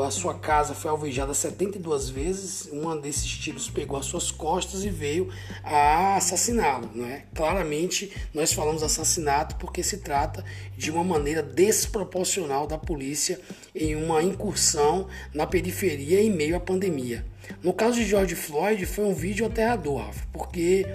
a 0.05 0.11
sua 0.11 0.35
casa 0.35 0.75
foi 0.75 0.91
alvejada 0.91 1.33
72 1.33 2.11
vezes. 2.11 2.67
Uma 2.73 2.97
desses 2.97 3.27
tiros 3.27 3.71
pegou 3.71 3.97
as 3.97 4.07
suas 4.07 4.31
costas 4.31 4.85
e 4.85 4.91
veio 4.91 5.33
a 5.63 6.17
assassiná-lo. 6.17 6.91
Né? 6.95 7.25
Claramente, 7.35 8.13
nós 8.35 8.53
falamos 8.53 8.83
assassinato 8.83 9.57
porque 9.57 9.83
se 9.83 9.99
trata 9.99 10.45
de 10.77 10.91
uma 10.91 11.05
maneira 11.05 11.43
desproporcional 11.43 12.67
da 12.67 12.77
polícia 12.77 13.41
em 13.75 13.95
uma 13.95 14.23
incursão 14.23 15.07
na 15.33 15.47
periferia 15.47 16.21
em 16.21 16.31
meio 16.31 16.57
à 16.57 16.61
pandemia. 16.61 17.25
No 17.63 17.73
caso 17.73 17.97
de 17.97 18.07
George 18.07 18.35
Floyd, 18.35 18.85
foi 18.87 19.05
um 19.05 19.15
vídeo 19.15 19.47
aterrador, 19.47 20.11
porque 20.33 20.87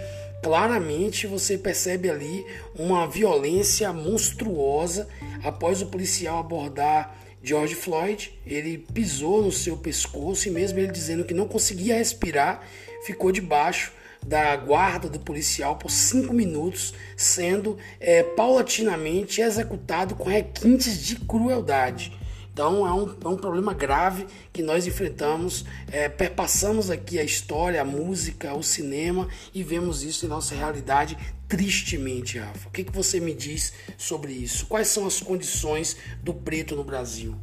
claramente 0.43 1.27
você 1.27 1.57
percebe 1.57 2.09
ali 2.09 2.45
uma 2.77 3.07
violência 3.07 3.91
monstruosa 3.91 5.07
após 5.43 5.81
o 5.81 5.87
policial 5.87 6.39
abordar 6.39 7.25
George 7.45 7.75
Floyd, 7.75 8.33
ele 8.43 8.79
pisou 8.91 9.43
no 9.43 9.51
seu 9.51 9.77
pescoço 9.77 10.47
e 10.47 10.51
mesmo 10.51 10.79
ele 10.79 10.91
dizendo 10.91 11.23
que 11.23 11.33
não 11.33 11.47
conseguia 11.47 11.95
respirar, 11.95 12.63
ficou 13.05 13.31
debaixo 13.31 13.93
da 14.25 14.55
guarda 14.55 15.07
do 15.07 15.19
policial 15.19 15.75
por 15.75 15.91
cinco 15.91 16.33
minutos, 16.33 16.95
sendo 17.15 17.77
é, 17.99 18.23
paulatinamente 18.23 19.41
executado 19.41 20.15
com 20.15 20.27
requintes 20.27 21.05
de 21.05 21.17
crueldade. 21.17 22.11
Então 22.55 22.87
é 22.87 22.93
um, 22.93 23.17
é 23.21 23.27
um 23.27 23.35
problema 23.35 23.73
grave 23.73 24.27
que 24.53 24.63
nós 24.63 24.87
enfrentamos, 24.87 25.65
é, 25.91 26.07
perpassamos 26.07 26.89
aqui 26.89 27.19
a 27.19 27.23
história, 27.23 27.81
a 27.81 27.83
música, 27.83 28.55
o 28.55 28.63
cinema 28.63 29.27
e 29.53 29.61
vemos 29.61 30.03
isso 30.03 30.25
em 30.25 30.29
nossa 30.29 30.55
realidade 30.55 31.17
tristemente, 31.49 32.39
Rafa. 32.39 32.69
O 32.69 32.71
que, 32.71 32.85
que 32.85 32.93
você 32.93 33.19
me 33.19 33.33
diz 33.33 33.73
sobre 33.97 34.31
isso? 34.31 34.67
Quais 34.67 34.87
são 34.87 35.05
as 35.05 35.19
condições 35.19 35.97
do 36.23 36.33
preto 36.33 36.77
no 36.77 36.85
Brasil? 36.85 37.35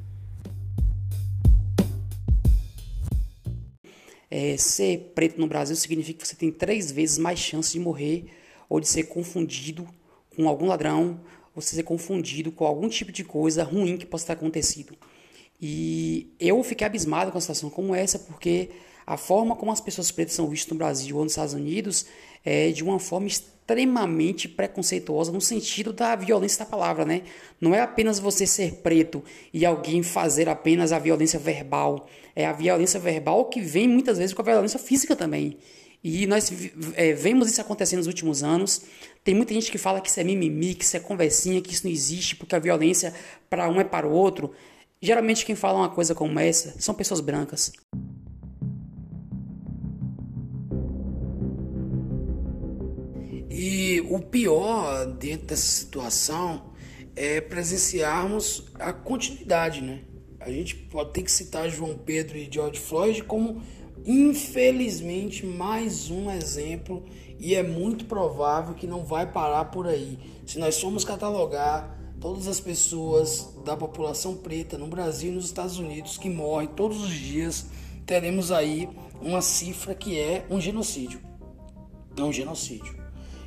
É, 4.31 4.57
ser 4.57 5.13
preto 5.15 5.39
no 5.39 5.47
Brasil 5.47 5.77
significa 5.77 6.23
que 6.23 6.27
você 6.27 6.37
tem 6.37 6.51
três 6.51 6.91
vezes 6.91 7.19
mais 7.19 7.39
chance 7.39 7.71
de 7.71 7.79
morrer 7.79 8.29
ou 8.67 8.81
de 8.81 8.89
ser 8.89 9.03
confundido 9.03 9.87
com 10.35 10.49
algum 10.49 10.69
ladrão, 10.69 11.21
ou 11.55 11.63
ser 11.63 11.83
confundido 11.83 12.51
com 12.51 12.65
algum 12.65 12.89
tipo 12.89 13.13
de 13.13 13.25
coisa 13.25 13.65
ruim 13.65 13.97
que 13.97 14.07
possa 14.07 14.27
ter 14.27 14.33
acontecido. 14.33 14.95
E 15.61 16.35
eu 16.41 16.63
fiquei 16.65 16.87
abismado 16.87 17.31
com 17.31 17.37
uma 17.37 17.41
situação 17.41 17.71
como 17.71 17.95
essa, 17.95 18.19
porque 18.19 18.71
a 19.07 19.17
forma 19.17 19.55
como 19.55 19.71
as 19.71 19.81
pessoas 19.81 20.11
pretas 20.11 20.35
são 20.35 20.49
vistas 20.49 20.73
no 20.73 20.79
Brasil 20.79 21.17
ou 21.17 21.23
nos 21.23 21.33
Estados 21.33 21.55
Unidos 21.55 22.07
é 22.45 22.71
de 22.71 22.83
uma 22.83 22.99
forma 22.99 23.29
extremamente 23.29 24.49
preconceituosa 24.49 25.31
no 25.31 25.41
sentido 25.41 25.93
da 25.93 26.17
violência 26.17 26.65
da 26.65 26.71
palavra, 26.71 27.05
né? 27.05 27.23
Não 27.61 27.75
é 27.75 27.81
apenas 27.81 28.19
você 28.19 28.47
ser 28.47 28.77
preto 28.77 29.23
e 29.53 29.65
alguém 29.65 30.03
fazer 30.03 30.49
apenas 30.49 30.93
a 30.93 30.99
violência 30.99 31.39
verbal, 31.39 32.09
é 32.35 32.45
a 32.45 32.53
violência 32.53 32.99
verbal 32.99 33.45
que 33.45 33.61
vem 33.61 33.87
muitas 33.87 34.19
vezes 34.19 34.35
com 34.35 34.43
a 34.43 34.45
violência 34.45 34.79
física 34.79 35.15
também. 35.15 35.57
E 36.05 36.27
nós 36.27 36.53
é, 36.95 37.13
vemos 37.13 37.49
isso 37.49 37.61
acontecendo 37.61 37.99
nos 37.99 38.09
últimos 38.09 38.43
anos. 38.43 38.83
Tem 39.25 39.35
muita 39.35 39.55
gente 39.55 39.71
que 39.71 39.79
fala 39.79 40.01
que 40.01 40.09
isso 40.09 40.19
é 40.19 40.25
mimimi, 40.25 40.75
que 40.75 40.85
isso 40.85 40.97
é 40.97 41.01
conversinha, 41.01 41.61
que 41.61 41.73
isso 41.73 41.87
não 41.87 41.93
existe, 41.93 42.35
porque 42.35 42.57
a 42.57 42.59
violência 42.59 43.15
para 43.49 43.69
um 43.69 43.81
é 43.81 43.85
para 43.85 44.07
o 44.07 44.11
outro. 44.11 44.51
Geralmente 45.01 45.47
quem 45.47 45.55
fala 45.55 45.79
uma 45.79 45.89
coisa 45.89 46.15
como 46.15 46.39
essa 46.41 46.75
são 46.81 46.95
pessoas 46.95 47.21
brancas. 47.21 47.73
E 53.49 54.01
o 54.11 54.19
pior 54.19 55.07
dentro 55.07 55.47
dessa 55.47 55.67
situação 55.67 56.73
é 57.15 57.41
presenciarmos 57.41 58.73
a 58.75 58.93
continuidade, 58.93 59.83
né? 59.83 60.01
A 60.41 60.51
gente 60.51 60.75
pode 60.75 61.13
ter 61.13 61.23
que 61.23 61.31
citar 61.31 61.71
João 61.71 61.97
Pedro 61.97 62.37
e 62.37 62.49
George 62.51 62.81
Floyd 62.81 63.23
como, 63.23 63.63
infelizmente, 64.05 65.47
mais 65.47 66.11
um 66.11 66.29
exemplo 66.29 67.05
e 67.43 67.57
é 67.57 67.63
muito 67.65 68.05
provável 68.05 68.73
que 68.73 68.87
não 68.87 69.05
vai 69.05 69.27
parar 69.27 69.65
por 69.65 69.89
aí. 69.89 70.17
Se 70.47 70.61
nós 70.61 70.81
formos 70.81 71.05
catalogar 71.05 71.99
todas 72.21 72.47
as 72.47 72.61
pessoas 72.61 73.53
da 73.65 73.77
população 73.77 74.37
preta 74.37 74.79
no 74.79 74.87
Brasil 74.87 75.33
e 75.33 75.35
nos 75.35 75.47
Estados 75.47 75.77
Unidos 75.77 76.17
que 76.17 76.31
morrem 76.31 76.69
todos 76.69 77.03
os 77.03 77.11
dias, 77.11 77.67
teremos 78.07 78.53
aí 78.53 78.89
uma 79.21 79.43
cifra 79.43 79.93
que 79.93 80.21
é 80.21 80.47
um 80.49 80.61
genocídio. 80.61 81.19
É 82.17 82.23
um 82.23 82.33
genocídio. 82.33 82.97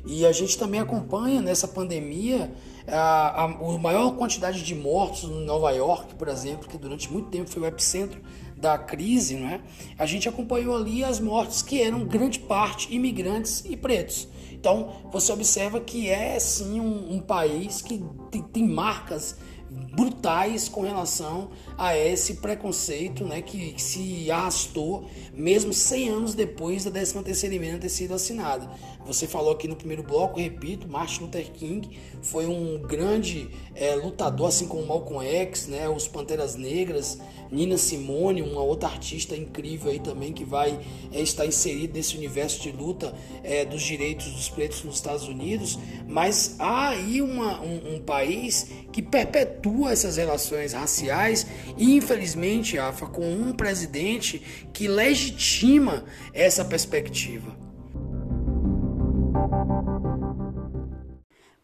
E 0.04 0.26
a 0.26 0.30
gente 0.30 0.58
também 0.58 0.78
acompanha 0.78 1.40
nessa 1.40 1.66
pandemia 1.66 2.52
a, 2.86 3.44
a, 3.44 3.44
a 3.44 3.78
maior 3.78 4.14
quantidade 4.14 4.62
de 4.62 4.74
mortos 4.74 5.24
em 5.24 5.44
Nova 5.46 5.70
York, 5.70 6.16
por 6.16 6.28
exemplo, 6.28 6.68
que 6.68 6.76
durante 6.76 7.10
muito 7.10 7.30
tempo 7.30 7.48
foi 7.48 7.62
o 7.62 7.66
epicentro 7.66 8.20
da 8.56 8.78
crise, 8.78 9.36
não 9.36 9.48
é? 9.48 9.60
A 9.98 10.06
gente 10.06 10.28
acompanhou 10.28 10.74
ali 10.74 11.04
as 11.04 11.20
mortes 11.20 11.62
que 11.62 11.82
eram 11.82 12.04
grande 12.04 12.38
parte 12.38 12.94
imigrantes 12.94 13.64
e 13.66 13.76
pretos. 13.76 14.28
Então 14.52 15.02
você 15.12 15.30
observa 15.32 15.80
que 15.80 16.08
é 16.08 16.38
sim 16.38 16.80
um, 16.80 17.14
um 17.14 17.20
país 17.20 17.82
que 17.82 18.02
tem, 18.30 18.42
tem 18.42 18.66
marcas 18.66 19.36
brutais 19.94 20.68
com 20.68 20.82
relação 20.82 21.50
a 21.76 21.96
esse 21.96 22.34
preconceito 22.34 23.24
né, 23.24 23.42
que, 23.42 23.74
se 23.78 24.30
arrastou 24.30 25.06
mesmo 25.34 25.72
100 25.72 26.08
anos 26.08 26.34
depois 26.34 26.84
da 26.84 26.90
13 26.90 27.22
terceira 27.22 27.54
emenda 27.54 27.78
ter 27.78 27.88
sido 27.88 28.14
assinada. 28.14 28.70
Você 29.04 29.26
falou 29.26 29.52
aqui 29.52 29.68
no 29.68 29.76
primeiro 29.76 30.02
bloco, 30.02 30.40
repito, 30.40 30.88
Martin 30.88 31.22
Luther 31.22 31.50
King 31.52 31.98
foi 32.22 32.46
um 32.46 32.78
grande 32.78 33.48
é, 33.74 33.94
lutador, 33.94 34.48
assim 34.48 34.66
como 34.66 34.86
Malcolm 34.86 35.24
X, 35.24 35.66
né, 35.66 35.88
os 35.88 36.08
Panteras 36.08 36.56
Negras, 36.56 37.18
Nina 37.50 37.76
Simone, 37.76 38.42
uma 38.42 38.62
outra 38.62 38.88
artista 38.88 39.36
incrível 39.36 39.90
aí 39.90 39.98
também 39.98 40.32
que 40.32 40.44
vai 40.44 40.78
é, 41.12 41.20
estar 41.20 41.46
inserido 41.46 41.94
nesse 41.94 42.16
universo 42.16 42.60
de 42.62 42.72
luta 42.72 43.14
é, 43.42 43.64
dos 43.64 43.82
direitos 43.82 44.30
dos 44.32 44.48
pretos 44.48 44.82
nos 44.84 44.96
Estados 44.96 45.28
Unidos. 45.28 45.78
Mas 46.06 46.56
há 46.58 46.90
aí 46.90 47.20
uma, 47.22 47.60
um, 47.60 47.96
um 47.96 48.00
país 48.00 48.70
que 48.92 49.02
perpetua 49.02 49.92
essas 49.92 50.16
relações 50.16 50.72
raciais 50.72 51.46
e 51.76 51.94
infelizmente, 51.96 52.78
Afa, 52.78 53.06
com 53.06 53.28
um 53.30 53.52
presidente 53.52 54.42
que 54.72 54.88
legitima 54.88 56.04
essa 56.32 56.64
perspectiva. 56.64 57.65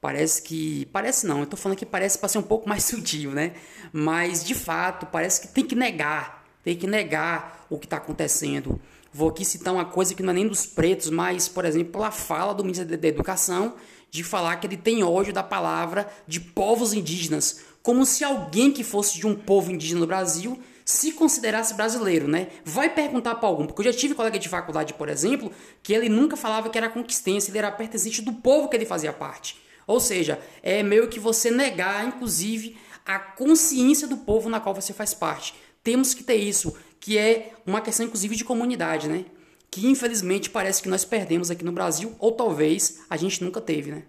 Parece 0.02 0.42
que. 0.42 0.84
Parece 0.86 1.28
não, 1.28 1.38
eu 1.38 1.46
tô 1.46 1.56
falando 1.56 1.78
que 1.78 1.86
parece 1.86 2.18
para 2.18 2.28
ser 2.28 2.38
um 2.38 2.42
pouco 2.42 2.68
mais 2.68 2.82
sutil, 2.84 3.30
né? 3.30 3.52
Mas 3.92 4.44
de 4.44 4.52
fato, 4.52 5.06
parece 5.06 5.40
que 5.40 5.48
tem 5.54 5.64
que 5.64 5.76
negar. 5.76 6.44
Tem 6.64 6.76
que 6.76 6.88
negar 6.88 7.64
o 7.70 7.78
que 7.78 7.86
está 7.86 7.98
acontecendo. 7.98 8.80
Vou 9.12 9.28
aqui 9.28 9.44
citar 9.44 9.72
uma 9.72 9.84
coisa 9.84 10.12
que 10.12 10.22
não 10.22 10.30
é 10.30 10.34
nem 10.34 10.48
dos 10.48 10.66
pretos, 10.66 11.08
mas, 11.08 11.46
por 11.48 11.64
exemplo, 11.64 12.02
a 12.02 12.10
fala 12.10 12.52
do 12.52 12.64
ministro 12.64 12.96
da 12.96 13.08
Educação 13.08 13.74
de 14.10 14.24
falar 14.24 14.56
que 14.56 14.66
ele 14.66 14.76
tem 14.76 15.04
ódio 15.04 15.32
da 15.32 15.42
palavra 15.42 16.10
de 16.26 16.40
povos 16.40 16.92
indígenas, 16.92 17.60
como 17.80 18.04
se 18.04 18.24
alguém 18.24 18.72
que 18.72 18.82
fosse 18.82 19.18
de 19.18 19.26
um 19.26 19.34
povo 19.36 19.70
indígena 19.70 20.00
no 20.00 20.06
Brasil 20.06 20.60
se 20.84 21.12
considerasse 21.12 21.74
brasileiro, 21.74 22.26
né? 22.26 22.48
Vai 22.64 22.92
perguntar 22.92 23.36
para 23.36 23.48
algum, 23.48 23.66
porque 23.66 23.82
eu 23.82 23.92
já 23.92 23.98
tive 23.98 24.14
colega 24.14 24.38
de 24.38 24.48
faculdade, 24.48 24.94
por 24.94 25.08
exemplo, 25.08 25.52
que 25.80 25.92
ele 25.92 26.08
nunca 26.08 26.36
falava 26.36 26.68
que 26.68 26.76
era 26.76 26.88
conquistense, 26.88 27.50
ele 27.50 27.58
era 27.58 27.70
pertencente 27.70 28.20
do 28.20 28.32
povo 28.32 28.68
que 28.68 28.76
ele 28.76 28.86
fazia 28.86 29.12
parte. 29.12 29.62
Ou 29.86 30.00
seja, 30.00 30.40
é 30.62 30.82
meio 30.82 31.08
que 31.08 31.18
você 31.18 31.50
negar, 31.50 32.06
inclusive, 32.06 32.76
a 33.04 33.18
consciência 33.18 34.06
do 34.06 34.18
povo 34.18 34.48
na 34.48 34.60
qual 34.60 34.74
você 34.74 34.92
faz 34.92 35.12
parte. 35.14 35.54
Temos 35.82 36.14
que 36.14 36.22
ter 36.22 36.36
isso, 36.36 36.76
que 37.00 37.18
é 37.18 37.52
uma 37.66 37.80
questão, 37.80 38.06
inclusive, 38.06 38.36
de 38.36 38.44
comunidade, 38.44 39.08
né? 39.08 39.24
Que 39.70 39.86
infelizmente 39.86 40.50
parece 40.50 40.82
que 40.82 40.88
nós 40.88 41.04
perdemos 41.04 41.50
aqui 41.50 41.64
no 41.64 41.72
Brasil, 41.72 42.14
ou 42.18 42.32
talvez 42.32 43.00
a 43.08 43.16
gente 43.16 43.42
nunca 43.42 43.60
teve, 43.60 43.90
né? 43.90 44.02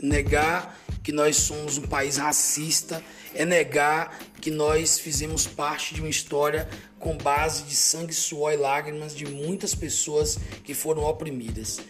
Negar 0.00 0.77
que 1.08 1.12
nós 1.12 1.38
somos 1.38 1.78
um 1.78 1.86
país 1.86 2.18
racista 2.18 3.02
é 3.34 3.42
negar 3.46 4.18
que 4.42 4.50
nós 4.50 4.98
fizemos 4.98 5.46
parte 5.46 5.94
de 5.94 6.02
uma 6.02 6.10
história 6.10 6.68
com 6.98 7.16
base 7.16 7.62
de 7.62 7.74
sangue, 7.74 8.12
suor 8.12 8.52
e 8.52 8.58
lágrimas 8.58 9.16
de 9.16 9.24
muitas 9.24 9.74
pessoas 9.74 10.38
que 10.62 10.74
foram 10.74 11.04
oprimidas. 11.04 11.80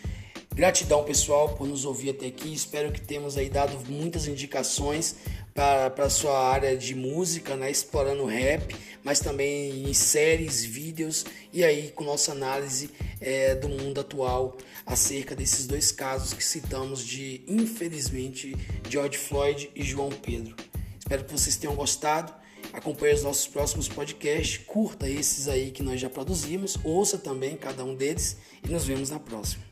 Gratidão, 0.54 1.02
pessoal, 1.02 1.56
por 1.56 1.66
nos 1.66 1.84
ouvir 1.84 2.10
até 2.10 2.26
aqui. 2.26 2.54
Espero 2.54 2.92
que 2.92 3.00
tenhamos 3.00 3.36
aí 3.36 3.50
dado 3.50 3.76
muitas 3.90 4.28
indicações 4.28 5.16
para 5.52 5.92
a 6.04 6.10
sua 6.10 6.38
área 6.38 6.76
de 6.76 6.94
música, 6.94 7.56
né? 7.56 7.68
explorando 7.68 8.24
rap, 8.24 8.76
mas 9.02 9.18
também 9.18 9.88
em 9.88 9.94
séries, 9.94 10.64
vídeos 10.64 11.26
e 11.52 11.64
aí 11.64 11.90
com 11.90 12.04
nossa 12.04 12.30
análise 12.30 12.90
é, 13.20 13.56
do 13.56 13.68
mundo 13.68 14.00
atual 14.00 14.56
acerca 14.88 15.36
desses 15.36 15.66
dois 15.66 15.92
casos 15.92 16.32
que 16.32 16.42
citamos 16.42 17.04
de, 17.04 17.42
infelizmente, 17.46 18.56
George 18.88 19.18
Floyd 19.18 19.70
e 19.74 19.82
João 19.82 20.08
Pedro. 20.08 20.56
Espero 20.98 21.24
que 21.24 21.32
vocês 21.32 21.56
tenham 21.56 21.76
gostado. 21.76 22.32
Acompanhe 22.72 23.14
os 23.14 23.22
nossos 23.22 23.46
próximos 23.46 23.88
podcasts, 23.88 24.58
curta 24.66 25.08
esses 25.08 25.46
aí 25.46 25.70
que 25.70 25.82
nós 25.82 26.00
já 26.00 26.10
produzimos, 26.10 26.76
ouça 26.82 27.18
também 27.18 27.56
cada 27.56 27.84
um 27.84 27.94
deles 27.94 28.38
e 28.64 28.68
nos 28.68 28.84
vemos 28.84 29.10
na 29.10 29.18
próxima. 29.18 29.67